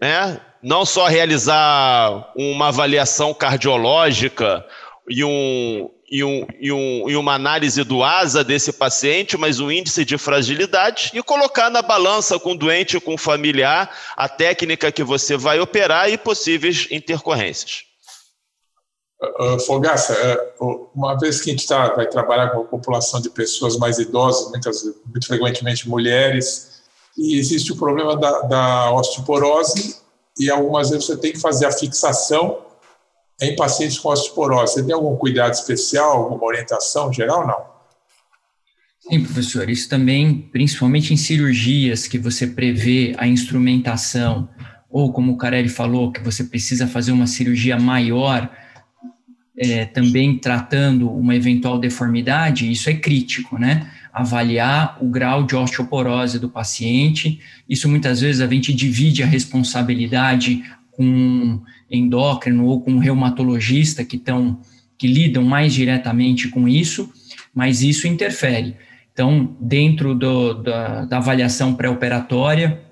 né, 0.00 0.40
não 0.62 0.86
só 0.86 1.06
realizar 1.08 2.32
uma 2.34 2.68
avaliação 2.68 3.34
cardiológica 3.34 4.64
e, 5.10 5.22
um, 5.22 5.90
e, 6.10 6.24
um, 6.24 6.44
e, 6.58 6.72
um, 6.72 7.08
e 7.08 7.16
uma 7.16 7.34
análise 7.34 7.84
do 7.84 8.02
ASA 8.02 8.42
desse 8.42 8.72
paciente, 8.72 9.36
mas 9.36 9.60
o 9.60 9.70
índice 9.70 10.04
de 10.04 10.18
fragilidade, 10.18 11.12
e 11.14 11.22
colocar 11.22 11.70
na 11.70 11.82
balança 11.82 12.38
com 12.38 12.52
o 12.52 12.58
doente 12.58 12.98
com 12.98 13.14
o 13.14 13.18
familiar 13.18 13.96
a 14.16 14.28
técnica 14.28 14.90
que 14.90 15.04
você 15.04 15.36
vai 15.36 15.60
operar 15.60 16.10
e 16.10 16.18
possíveis 16.18 16.88
intercorrências. 16.90 17.84
Uh, 19.38 19.60
Fogaça, 19.60 20.14
uh, 20.60 20.88
uma 20.94 21.16
vez 21.18 21.40
que 21.40 21.50
a 21.50 21.52
gente 21.52 21.66
tá, 21.66 21.94
vai 21.94 22.08
trabalhar 22.08 22.48
com 22.48 22.62
a 22.62 22.64
população 22.64 23.20
de 23.20 23.28
pessoas 23.30 23.76
mais 23.76 23.98
idosas, 23.98 24.50
muitas, 24.50 24.82
muito 25.06 25.26
frequentemente 25.26 25.88
mulheres, 25.88 26.80
e 27.16 27.38
existe 27.38 27.70
o 27.70 27.76
problema 27.76 28.16
da, 28.16 28.40
da 28.42 28.92
osteoporose 28.92 29.96
e 30.38 30.50
algumas 30.50 30.88
vezes 30.88 31.04
você 31.04 31.16
tem 31.18 31.32
que 31.32 31.38
fazer 31.38 31.66
a 31.66 31.72
fixação 31.72 32.69
em 33.40 33.56
pacientes 33.56 33.98
com 33.98 34.08
osteoporose. 34.10 34.74
Você 34.74 34.84
tem 34.84 34.94
algum 34.94 35.16
cuidado 35.16 35.52
especial, 35.52 36.24
alguma 36.24 36.44
orientação 36.44 37.12
geral? 37.12 37.46
Não. 37.46 37.70
Sim, 39.00 39.22
professor. 39.22 39.68
Isso 39.68 39.88
também, 39.88 40.48
principalmente 40.52 41.12
em 41.12 41.16
cirurgias 41.16 42.06
que 42.06 42.18
você 42.18 42.46
prevê 42.46 43.14
a 43.18 43.26
instrumentação, 43.26 44.48
ou 44.88 45.12
como 45.12 45.32
o 45.32 45.36
Carelli 45.36 45.68
falou, 45.68 46.12
que 46.12 46.20
você 46.20 46.44
precisa 46.44 46.86
fazer 46.86 47.12
uma 47.12 47.26
cirurgia 47.26 47.78
maior, 47.78 48.50
é, 49.56 49.84
também 49.84 50.38
tratando 50.38 51.10
uma 51.10 51.34
eventual 51.34 51.78
deformidade, 51.78 52.70
isso 52.70 52.88
é 52.88 52.94
crítico, 52.94 53.58
né? 53.58 53.90
avaliar 54.12 54.98
o 55.00 55.08
grau 55.08 55.44
de 55.44 55.54
osteoporose 55.54 56.38
do 56.38 56.48
paciente. 56.48 57.40
Isso 57.68 57.88
muitas 57.88 58.20
vezes 58.20 58.40
a 58.40 58.46
gente 58.46 58.72
divide 58.72 59.22
a 59.22 59.26
responsabilidade 59.26 60.64
com 60.90 61.60
endócrino 61.90 62.66
ou 62.66 62.80
com 62.80 62.98
reumatologista 62.98 64.04
que 64.04 64.16
estão 64.16 64.60
que 64.96 65.06
lidam 65.06 65.42
mais 65.42 65.72
diretamente 65.72 66.48
com 66.48 66.68
isso, 66.68 67.10
mas 67.54 67.82
isso 67.82 68.06
interfere. 68.06 68.76
Então, 69.12 69.56
dentro 69.58 70.14
do, 70.14 70.52
da, 70.52 71.06
da 71.06 71.16
avaliação 71.16 71.74
pré-operatória, 71.74 72.82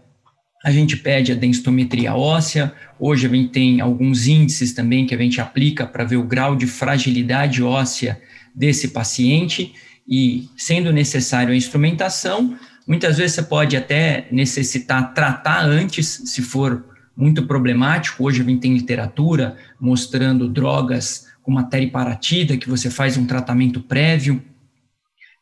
a 0.65 0.71
gente 0.71 0.97
pede 0.97 1.33
a 1.33 1.35
densitometria 1.35 2.15
óssea. 2.15 2.73
Hoje 2.99 3.27
a 3.27 3.31
gente 3.31 3.51
tem 3.51 3.81
alguns 3.83 4.27
índices 4.27 4.73
também 4.73 5.07
que 5.07 5.15
a 5.15 5.19
gente 5.19 5.39
aplica 5.41 5.87
para 5.87 6.03
ver 6.03 6.17
o 6.17 6.25
grau 6.25 6.57
de 6.57 6.67
fragilidade 6.67 7.63
óssea 7.63 8.19
desse 8.55 8.89
paciente 8.89 9.75
e, 10.09 10.49
sendo 10.57 10.93
necessário 10.93 11.53
a 11.53 11.57
instrumentação, 11.57 12.59
muitas 12.87 13.19
vezes 13.19 13.37
você 13.37 13.43
pode 13.43 13.77
até 13.77 14.27
necessitar 14.33 15.13
tratar 15.13 15.61
antes, 15.61 16.23
se 16.25 16.41
for 16.41 16.88
muito 17.19 17.45
problemático. 17.49 18.25
Hoje 18.25 18.45
gente 18.45 18.61
tem 18.61 18.73
literatura 18.73 19.57
mostrando 19.81 20.49
drogas 20.49 21.27
como 21.43 21.59
a 21.59 21.65
teriparatida, 21.65 22.57
que 22.57 22.69
você 22.69 22.89
faz 22.89 23.17
um 23.17 23.27
tratamento 23.27 23.81
prévio. 23.81 24.41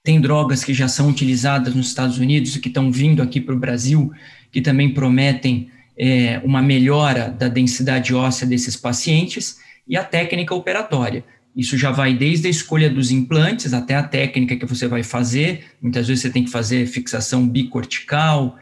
Tem 0.02 0.18
drogas 0.18 0.64
que 0.64 0.72
já 0.72 0.88
são 0.88 1.10
utilizadas 1.10 1.74
nos 1.74 1.88
Estados 1.88 2.16
Unidos 2.16 2.56
e 2.56 2.60
que 2.60 2.68
estão 2.68 2.90
vindo 2.90 3.22
aqui 3.22 3.42
para 3.42 3.54
o 3.54 3.58
Brasil, 3.58 4.10
que 4.50 4.62
também 4.62 4.94
prometem 4.94 5.68
é, 5.98 6.40
uma 6.42 6.62
melhora 6.62 7.28
da 7.28 7.48
densidade 7.48 8.14
óssea 8.14 8.46
desses 8.46 8.74
pacientes, 8.76 9.58
e 9.86 9.96
a 9.96 10.02
técnica 10.02 10.54
operatória. 10.54 11.24
Isso 11.54 11.76
já 11.76 11.90
vai 11.90 12.14
desde 12.14 12.46
a 12.46 12.50
escolha 12.50 12.88
dos 12.88 13.10
implantes 13.10 13.72
até 13.72 13.94
a 13.94 14.02
técnica 14.02 14.56
que 14.56 14.66
você 14.66 14.88
vai 14.88 15.02
fazer. 15.02 15.64
Muitas 15.80 16.08
vezes 16.08 16.22
você 16.22 16.30
tem 16.30 16.44
que 16.44 16.50
fazer 16.50 16.86
fixação 16.86 17.46
bicortical, 17.48 18.58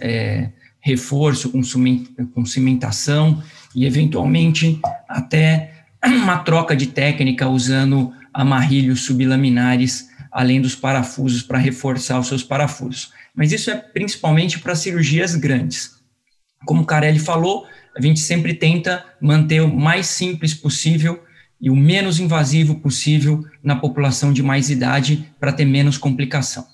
é, 0.00 0.50
reforço 0.84 1.50
com, 1.50 2.44
cimentação 2.44 3.42
e, 3.74 3.86
eventualmente, 3.86 4.78
até 5.08 5.86
uma 6.04 6.36
troca 6.36 6.76
de 6.76 6.88
técnica 6.88 7.48
usando 7.48 8.12
amarrilhos 8.34 9.00
sublaminares, 9.00 10.10
além 10.30 10.60
dos 10.60 10.74
parafusos 10.74 11.42
para 11.42 11.56
reforçar 11.56 12.20
os 12.20 12.28
seus 12.28 12.42
parafusos. 12.42 13.10
Mas 13.34 13.50
isso 13.50 13.70
é 13.70 13.76
principalmente 13.76 14.58
para 14.58 14.74
cirurgias 14.74 15.34
grandes. 15.34 15.92
Como 16.66 16.82
o 16.82 16.86
Carelli 16.86 17.18
falou, 17.18 17.66
a 17.96 18.02
gente 18.02 18.20
sempre 18.20 18.52
tenta 18.52 19.06
manter 19.18 19.62
o 19.62 19.74
mais 19.74 20.06
simples 20.08 20.52
possível 20.52 21.24
e 21.58 21.70
o 21.70 21.76
menos 21.76 22.20
invasivo 22.20 22.74
possível 22.80 23.42
na 23.62 23.76
população 23.76 24.34
de 24.34 24.42
mais 24.42 24.68
idade 24.68 25.32
para 25.40 25.52
ter 25.52 25.64
menos 25.64 25.96
complicação. 25.96 26.66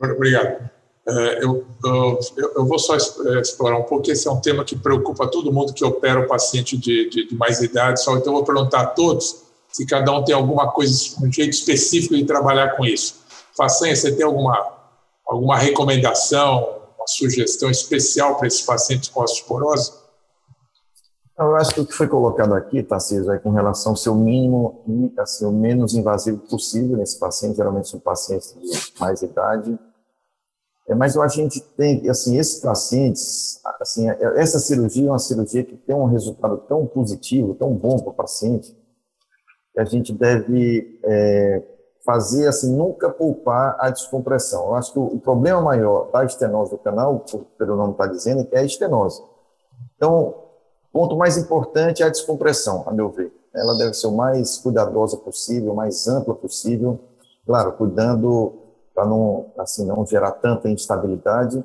Obrigado. 0.00 0.73
É, 1.06 1.44
eu, 1.44 1.66
eu, 1.84 2.18
eu, 2.56 2.66
vou 2.66 2.78
só 2.78 2.94
é, 2.94 3.40
explorar 3.40 3.76
um 3.76 3.82
pouco, 3.82 4.10
esse 4.10 4.26
é 4.26 4.30
um 4.30 4.40
tema 4.40 4.64
que 4.64 4.74
preocupa 4.74 5.26
todo 5.26 5.52
mundo 5.52 5.74
que 5.74 5.84
opera 5.84 6.20
o 6.20 6.26
paciente 6.26 6.78
de, 6.78 7.10
de, 7.10 7.28
de 7.28 7.34
mais 7.36 7.60
idade, 7.60 8.02
só 8.02 8.16
então 8.16 8.32
eu 8.32 8.38
vou 8.38 8.44
perguntar 8.44 8.80
a 8.80 8.86
todos 8.86 9.44
se 9.70 9.84
cada 9.84 10.12
um 10.12 10.24
tem 10.24 10.34
alguma 10.34 10.70
coisa, 10.70 10.94
um 11.20 11.30
jeito 11.30 11.50
específico 11.50 12.14
de 12.14 12.24
trabalhar 12.24 12.76
com 12.76 12.86
isso. 12.86 13.16
Façanha, 13.56 13.94
você 13.94 14.14
tem 14.14 14.24
alguma, 14.24 14.72
alguma 15.26 15.58
recomendação, 15.58 16.78
uma 16.96 17.06
sugestão 17.06 17.68
especial 17.68 18.36
para 18.36 18.46
esses 18.46 18.62
pacientes 18.62 19.08
com 19.08 19.20
osteoporose? 19.20 19.92
Eu 21.36 21.56
acho 21.56 21.74
que 21.74 21.80
o 21.80 21.86
que 21.86 21.92
foi 21.92 22.06
colocado 22.06 22.54
aqui, 22.54 22.82
Tarcísio, 22.84 23.32
é 23.32 23.38
com 23.38 23.50
relação 23.50 23.92
ao 23.92 23.96
seu 23.96 24.14
mínimo 24.14 25.12
assim, 25.18 25.44
o 25.44 25.50
menos 25.50 25.92
invasivo 25.94 26.38
possível 26.38 26.96
nesse 26.96 27.18
paciente, 27.18 27.56
geralmente 27.56 27.88
são 27.88 27.98
pacientes 27.98 28.54
de 28.54 29.00
mais 29.00 29.22
idade. 29.22 29.76
É, 30.86 30.94
mas 30.94 31.16
a 31.16 31.28
gente 31.28 31.60
tem, 31.60 32.08
assim, 32.10 32.36
esses 32.38 32.60
pacientes, 32.60 33.60
assim, 33.80 34.08
é, 34.10 34.16
essa 34.40 34.58
cirurgia 34.58 35.08
é 35.08 35.10
uma 35.10 35.18
cirurgia 35.18 35.64
que 35.64 35.76
tem 35.76 35.94
um 35.94 36.04
resultado 36.04 36.58
tão 36.68 36.86
positivo, 36.86 37.54
tão 37.54 37.72
bom 37.72 37.98
para 37.98 38.10
o 38.10 38.14
paciente, 38.14 38.76
que 39.72 39.80
a 39.80 39.84
gente 39.84 40.12
deve 40.12 41.00
é, 41.04 41.62
fazer, 42.04 42.46
assim, 42.46 42.76
nunca 42.76 43.08
poupar 43.08 43.76
a 43.80 43.88
descompressão. 43.88 44.66
Eu 44.66 44.74
acho 44.74 44.92
que 44.92 44.98
o, 44.98 45.04
o 45.04 45.20
problema 45.20 45.60
maior 45.62 46.10
da 46.10 46.24
estenose 46.24 46.70
do 46.70 46.78
canal, 46.78 47.24
pelo 47.58 47.76
nome 47.76 47.92
está 47.92 48.06
dizendo, 48.06 48.46
é 48.52 48.58
é 48.58 48.60
a 48.60 48.64
estenose. 48.64 49.22
Então, 49.96 50.34
ponto 50.92 51.16
mais 51.16 51.38
importante 51.38 52.02
é 52.02 52.06
a 52.06 52.10
descompressão, 52.10 52.84
a 52.86 52.92
meu 52.92 53.10
ver. 53.10 53.32
Ela 53.54 53.76
deve 53.78 53.94
ser 53.94 54.08
o 54.08 54.12
mais 54.12 54.58
cuidadosa 54.58 55.16
possível, 55.16 55.72
o 55.72 55.76
mais 55.76 56.06
ampla 56.06 56.34
possível, 56.34 57.00
claro, 57.46 57.72
cuidando 57.72 58.63
para 58.94 59.04
não, 59.04 59.46
assim, 59.58 59.84
não 59.86 60.06
gerar 60.06 60.32
tanta 60.32 60.68
instabilidade. 60.68 61.64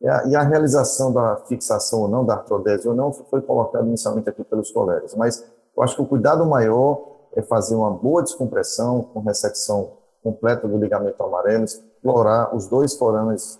E 0.00 0.08
a, 0.08 0.26
e 0.26 0.36
a, 0.36 0.42
realização 0.42 1.12
da 1.12 1.36
fixação 1.48 2.02
ou 2.02 2.08
não, 2.08 2.24
da 2.24 2.34
artrodese 2.34 2.86
ou 2.86 2.94
não, 2.94 3.12
foi 3.12 3.40
colocado 3.40 3.86
inicialmente 3.86 4.28
aqui 4.28 4.44
pelos 4.44 4.70
colegas. 4.70 5.14
Mas 5.14 5.44
eu 5.76 5.82
acho 5.82 5.96
que 5.96 6.02
o 6.02 6.06
cuidado 6.06 6.44
maior 6.44 7.16
é 7.34 7.42
fazer 7.42 7.74
uma 7.74 7.90
boa 7.90 8.22
descompressão 8.22 9.02
com 9.02 9.20
ressecção 9.20 9.92
completa 10.22 10.66
do 10.66 10.76
ligamento 10.76 11.22
amarelo, 11.22 11.64
explorar 11.64 12.54
os 12.54 12.66
dois 12.66 12.94
forames 12.94 13.58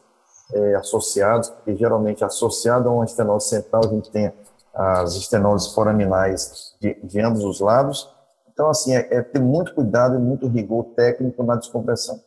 é, 0.52 0.74
associados, 0.74 1.48
porque 1.48 1.76
geralmente 1.76 2.24
associado 2.24 2.88
a 2.88 2.92
uma 2.92 3.05
estenose 3.05 3.48
central 3.48 3.85
a 3.85 3.88
gente 3.88 4.11
tem 4.11 4.33
as 4.74 5.14
estenoses 5.14 5.72
foraminais 5.72 6.74
de, 6.81 6.94
de 7.02 7.20
ambos 7.20 7.44
os 7.44 7.61
lados. 7.61 8.11
Então, 8.52 8.68
assim, 8.68 8.94
é, 8.94 9.09
é, 9.11 9.22
ter 9.22 9.40
muito 9.40 9.74
cuidado 9.74 10.16
e 10.16 10.18
muito 10.18 10.46
rigor 10.48 10.85
técnico 10.96 11.42
na 11.42 11.57
descompressão. 11.57 12.20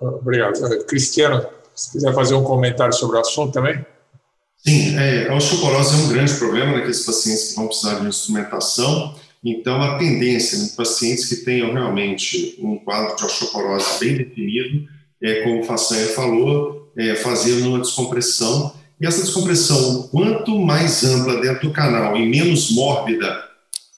Obrigado. 0.00 0.84
Cristiano, 0.86 1.44
se 1.74 1.92
quiser 1.92 2.14
fazer 2.14 2.34
um 2.34 2.44
comentário 2.44 2.92
sobre 2.92 3.16
o 3.16 3.20
assunto 3.20 3.52
também. 3.52 3.84
Sim, 4.64 4.96
é, 4.96 5.28
a 5.28 5.34
osteoporose 5.34 5.94
é 5.94 6.04
um 6.04 6.08
grande 6.08 6.34
problema 6.34 6.72
naqueles 6.72 7.04
pacientes 7.04 7.50
que 7.50 7.56
vão 7.56 7.66
precisar 7.66 8.00
de 8.00 8.06
instrumentação. 8.06 9.14
Então, 9.44 9.82
a 9.82 9.98
tendência 9.98 10.56
em 10.56 10.68
pacientes 10.68 11.28
que 11.28 11.36
tenham 11.44 11.72
realmente 11.72 12.58
um 12.60 12.78
quadro 12.78 13.14
de 13.14 13.24
osteoporose 13.24 14.00
bem 14.00 14.16
definido, 14.16 14.88
é, 15.22 15.42
como 15.42 15.60
o 15.60 15.64
Façanha 15.64 16.08
falou, 16.08 16.90
é, 16.96 17.14
fazer 17.14 17.62
uma 17.62 17.80
descompressão 17.80 18.72
e 19.00 19.06
essa 19.06 19.22
descompressão, 19.22 20.08
quanto 20.08 20.58
mais 20.58 21.02
ampla 21.04 21.40
dentro 21.40 21.68
do 21.68 21.74
canal 21.74 22.16
e 22.16 22.26
menos 22.26 22.70
mórbida 22.70 23.42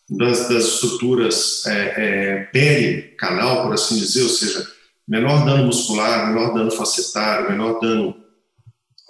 das, 0.09 0.49
das 0.49 0.65
estruturas 0.65 1.65
é, 1.67 1.95
é, 1.97 2.37
pericanal, 2.53 3.63
por 3.63 3.75
assim 3.75 3.99
dizer, 3.99 4.23
ou 4.23 4.29
seja, 4.29 4.67
menor 5.07 5.45
dano 5.45 5.67
muscular, 5.67 6.29
menor 6.29 6.53
dano 6.53 6.71
facetário, 6.71 7.51
menor 7.51 7.81
dano 7.81 8.17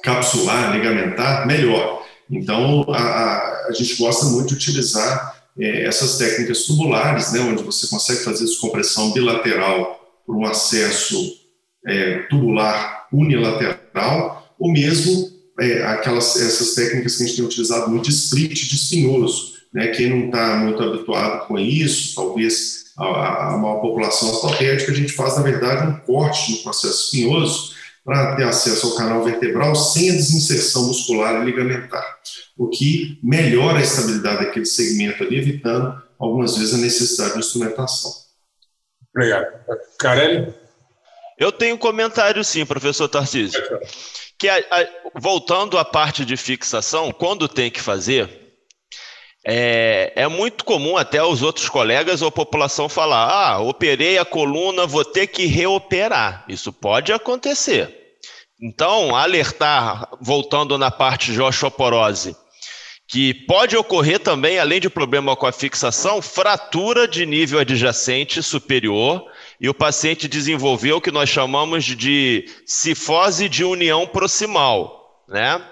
capsular, 0.03 0.73
ligamentar, 0.73 1.47
melhor. 1.47 2.05
Então, 2.31 2.85
a, 2.89 2.99
a, 2.99 3.67
a 3.69 3.73
gente 3.73 3.97
gosta 3.97 4.27
muito 4.27 4.49
de 4.49 4.55
utilizar 4.55 5.37
é, 5.59 5.85
essas 5.85 6.19
técnicas 6.19 6.65
tubulares, 6.65 7.33
né, 7.33 7.41
onde 7.41 7.63
você 7.63 7.87
consegue 7.89 8.21
fazer 8.21 8.45
descompressão 8.45 9.13
bilateral 9.13 10.01
por 10.27 10.37
um 10.37 10.45
acesso 10.45 11.17
é, 11.87 12.19
tubular 12.29 13.07
unilateral, 13.13 14.55
ou 14.59 14.73
mesmo 14.73 15.31
é, 15.61 15.83
aquelas 15.85 16.37
essas 16.37 16.75
técnicas 16.75 17.17
que 17.17 17.23
a 17.23 17.27
gente 17.27 17.37
tem 17.37 17.45
utilizado 17.45 17.91
muito 17.91 18.09
de 18.09 18.15
split 18.15 18.69
de 18.69 18.75
espinhoso. 18.75 19.55
Né? 19.73 19.89
Quem 19.89 20.11
não 20.11 20.27
está 20.27 20.57
muito 20.57 20.83
habituado 20.83 21.47
com 21.47 21.59
isso, 21.59 22.15
talvez 22.15 22.86
a, 22.97 23.55
a 23.55 23.59
maior 23.59 23.81
população 23.81 24.31
ortopédica, 24.31 24.93
a 24.93 24.95
gente 24.95 25.13
faz, 25.13 25.37
na 25.37 25.43
verdade, 25.43 25.89
um 25.89 25.97
corte 26.01 26.53
no 26.53 26.59
processo 26.59 27.05
espinhoso 27.05 27.75
para 28.05 28.37
ter 28.37 28.45
acesso 28.45 28.87
ao 28.87 28.97
canal 28.97 29.25
vertebral 29.25 29.75
sem 29.75 30.11
a 30.11 30.15
desinserção 30.15 30.87
muscular 30.87 31.43
e 31.43 31.45
ligamentar, 31.45 32.05
o 32.57 32.69
que 32.69 33.19
melhora 33.23 33.79
a 33.79 33.83
estabilidade 33.83 34.45
daquele 34.45 34.65
segmento 34.65 35.23
ali, 35.23 35.39
evitando 35.39 36.01
algumas 36.19 36.57
vezes 36.57 36.75
a 36.75 36.79
necessidade 36.79 37.33
de 37.33 37.41
instrumentação. 37.41 38.13
Obrigado. 39.15 39.47
Carelli? 39.99 40.55
Eu 41.39 41.53
tenho 41.53 41.75
um 41.75 41.79
comentário 41.79 42.43
sim, 42.45 42.65
professor 42.65 43.09
Tarcísio 43.09 43.61
que 44.39 44.49
a, 44.49 44.57
a, 44.57 44.87
voltando 45.15 45.79
à 45.79 45.85
parte 45.85 46.25
de 46.25 46.37
fixação, 46.37 47.13
quando 47.13 47.49
tem 47.49 47.71
que 47.71 47.81
fazer, 47.81 48.46
é, 49.49 50.13
é, 50.17 50.27
muito 50.27 50.65
comum 50.65 50.97
até 50.97 51.23
os 51.23 51.41
outros 51.41 51.69
colegas 51.69 52.21
ou 52.21 52.29
a 52.29 52.33
população 52.33 52.89
falar: 52.89 53.29
ah, 53.29 53.61
operei 53.61 54.19
a 54.19 54.25
coluna, 54.25 54.87
vou 54.87 55.05
ter 55.05 55.29
que 55.29 55.47
reoperar. 55.47 56.45
Isso 56.49 56.73
pode 56.73 57.13
acontecer. 57.13 57.95
Então, 58.61 59.15
alertar, 59.15 60.09
voltando 60.21 60.77
na 60.77 60.91
parte 60.91 61.31
de 61.31 61.41
osteoporose, 61.41 62.35
que 63.07 63.33
pode 63.33 63.77
ocorrer 63.77 64.19
também, 64.19 64.59
além 64.59 64.81
de 64.81 64.91
problema 64.91 65.37
com 65.37 65.47
a 65.47 65.53
fixação, 65.53 66.21
fratura 66.21 67.07
de 67.07 67.25
nível 67.25 67.61
adjacente 67.61 68.43
superior 68.43 69.25
e 69.61 69.69
o 69.69 69.75
paciente 69.75 70.27
desenvolveu 70.27 70.97
o 70.97 71.01
que 71.01 71.13
nós 71.13 71.29
chamamos 71.29 71.85
de 71.85 72.47
cifose 72.67 73.49
de 73.49 73.63
união 73.63 74.09
proximal, 74.09 75.23
né? 75.29 75.63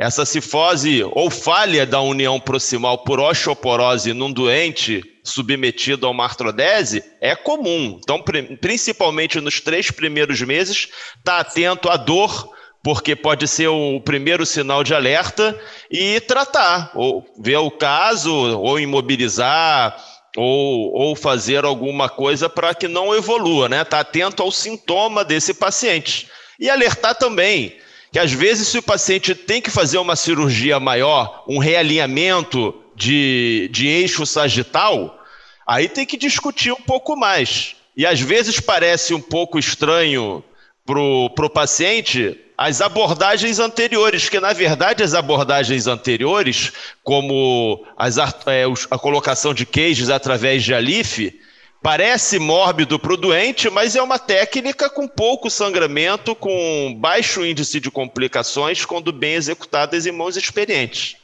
Essa 0.00 0.24
cifose 0.24 1.04
ou 1.12 1.28
falha 1.28 1.84
da 1.84 2.00
união 2.00 2.40
proximal 2.40 3.04
por 3.04 3.20
osteoporose 3.20 4.14
num 4.14 4.32
doente 4.32 5.02
submetido 5.22 6.06
a 6.06 6.10
uma 6.10 6.24
artrodese 6.24 7.04
é 7.20 7.36
comum. 7.36 8.00
Então, 8.02 8.24
principalmente 8.62 9.38
nos 9.42 9.60
três 9.60 9.90
primeiros 9.90 10.40
meses, 10.40 10.88
está 11.18 11.40
atento 11.40 11.90
à 11.90 11.98
dor, 11.98 12.50
porque 12.82 13.14
pode 13.14 13.46
ser 13.46 13.68
o 13.68 14.00
primeiro 14.00 14.46
sinal 14.46 14.82
de 14.82 14.94
alerta, 14.94 15.54
e 15.90 16.18
tratar, 16.20 16.92
ou 16.94 17.22
ver 17.38 17.58
o 17.58 17.70
caso, 17.70 18.32
ou 18.34 18.80
imobilizar, 18.80 20.02
ou, 20.34 20.94
ou 20.94 21.14
fazer 21.14 21.66
alguma 21.66 22.08
coisa 22.08 22.48
para 22.48 22.74
que 22.74 22.88
não 22.88 23.14
evolua, 23.14 23.68
né? 23.68 23.82
Está 23.82 24.00
atento 24.00 24.42
ao 24.42 24.50
sintoma 24.50 25.26
desse 25.26 25.52
paciente. 25.52 26.26
E 26.58 26.70
alertar 26.70 27.14
também 27.16 27.76
que 28.12 28.18
às 28.18 28.32
vezes 28.32 28.68
se 28.68 28.78
o 28.78 28.82
paciente 28.82 29.34
tem 29.34 29.60
que 29.62 29.70
fazer 29.70 29.98
uma 29.98 30.16
cirurgia 30.16 30.80
maior, 30.80 31.44
um 31.48 31.58
realinhamento 31.58 32.74
de, 32.96 33.68
de 33.72 33.86
eixo 33.86 34.26
sagital, 34.26 35.22
aí 35.66 35.88
tem 35.88 36.04
que 36.04 36.16
discutir 36.16 36.72
um 36.72 36.80
pouco 36.80 37.16
mais. 37.16 37.76
E 37.96 38.04
às 38.04 38.20
vezes 38.20 38.58
parece 38.58 39.14
um 39.14 39.20
pouco 39.20 39.58
estranho 39.58 40.42
para 40.84 40.98
o 41.00 41.50
paciente 41.50 42.36
as 42.58 42.82
abordagens 42.82 43.58
anteriores, 43.58 44.28
que 44.28 44.38
na 44.38 44.52
verdade 44.52 45.02
as 45.02 45.14
abordagens 45.14 45.86
anteriores, 45.86 46.72
como 47.02 47.86
as, 47.96 48.18
é, 48.18 48.64
a 48.90 48.98
colocação 48.98 49.54
de 49.54 49.64
queijos 49.64 50.10
através 50.10 50.62
de 50.62 50.74
alife, 50.74 51.40
Parece 51.82 52.38
mórbido 52.38 52.98
para 52.98 53.14
o 53.14 53.16
doente, 53.16 53.70
mas 53.70 53.96
é 53.96 54.02
uma 54.02 54.18
técnica 54.18 54.90
com 54.90 55.08
pouco 55.08 55.48
sangramento, 55.50 56.36
com 56.36 56.94
baixo 56.98 57.44
índice 57.44 57.80
de 57.80 57.90
complicações, 57.90 58.84
quando 58.84 59.10
bem 59.12 59.34
executadas 59.34 60.04
em 60.04 60.12
mãos 60.12 60.36
experientes. 60.36 61.16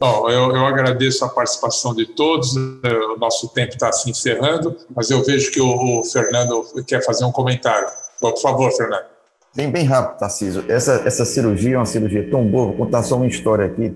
Bom, 0.00 0.28
eu, 0.28 0.56
eu 0.56 0.66
agradeço 0.66 1.24
a 1.24 1.28
participação 1.28 1.94
de 1.94 2.06
todos. 2.06 2.56
É, 2.82 2.92
o 3.14 3.16
nosso 3.16 3.48
tempo 3.50 3.74
está 3.74 3.92
se 3.92 4.10
encerrando, 4.10 4.76
mas 4.94 5.08
eu 5.08 5.22
vejo 5.22 5.52
que 5.52 5.60
o, 5.60 6.00
o, 6.00 6.04
Fernando 6.04 6.64
quer 6.84 7.04
fazer 7.04 7.24
um 7.24 7.30
comentário. 7.32 7.86
Por 8.20 8.36
favor, 8.38 8.72
Fernando. 8.72 9.04
Bem, 9.54 9.70
bem 9.70 9.84
rápido, 9.84 10.18
Tarcísio. 10.18 10.64
Essa, 10.66 11.02
essa 11.04 11.24
cirurgia 11.24 11.74
é 11.74 11.78
uma 11.78 11.86
cirurgia 11.86 12.28
tão 12.28 12.44
boa. 12.44 12.68
Vou 12.68 12.86
contar 12.86 13.04
só 13.04 13.16
uma 13.16 13.26
história 13.26 13.66
aqui. 13.66 13.94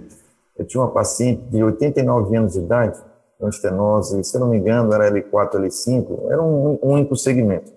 Eu 0.57 0.67
tinha 0.67 0.83
uma 0.83 0.93
paciente 0.93 1.43
de 1.51 1.63
89 1.65 2.37
anos 2.37 2.53
de 2.53 2.61
idade 2.61 2.99
estenose, 3.43 4.25
se 4.25 4.39
não 4.39 4.49
me 4.49 4.59
engano, 4.59 4.93
era 4.93 5.11
L4, 5.11 5.57
L5, 5.57 6.31
era 6.31 6.43
um, 6.43 6.79
um 6.83 6.91
único 6.93 7.17
segmento. 7.17 7.73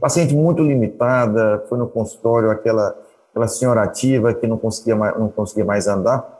Paciente 0.00 0.34
muito 0.34 0.62
limitada, 0.62 1.64
foi 1.68 1.76
no 1.76 1.88
consultório 1.88 2.50
aquela, 2.50 2.96
aquela 3.30 3.48
senhora 3.48 3.82
ativa 3.82 4.32
que 4.32 4.46
não 4.46 4.56
conseguia, 4.56 4.96
mais, 4.96 5.18
não 5.18 5.28
conseguia 5.28 5.64
mais 5.64 5.86
andar, 5.86 6.38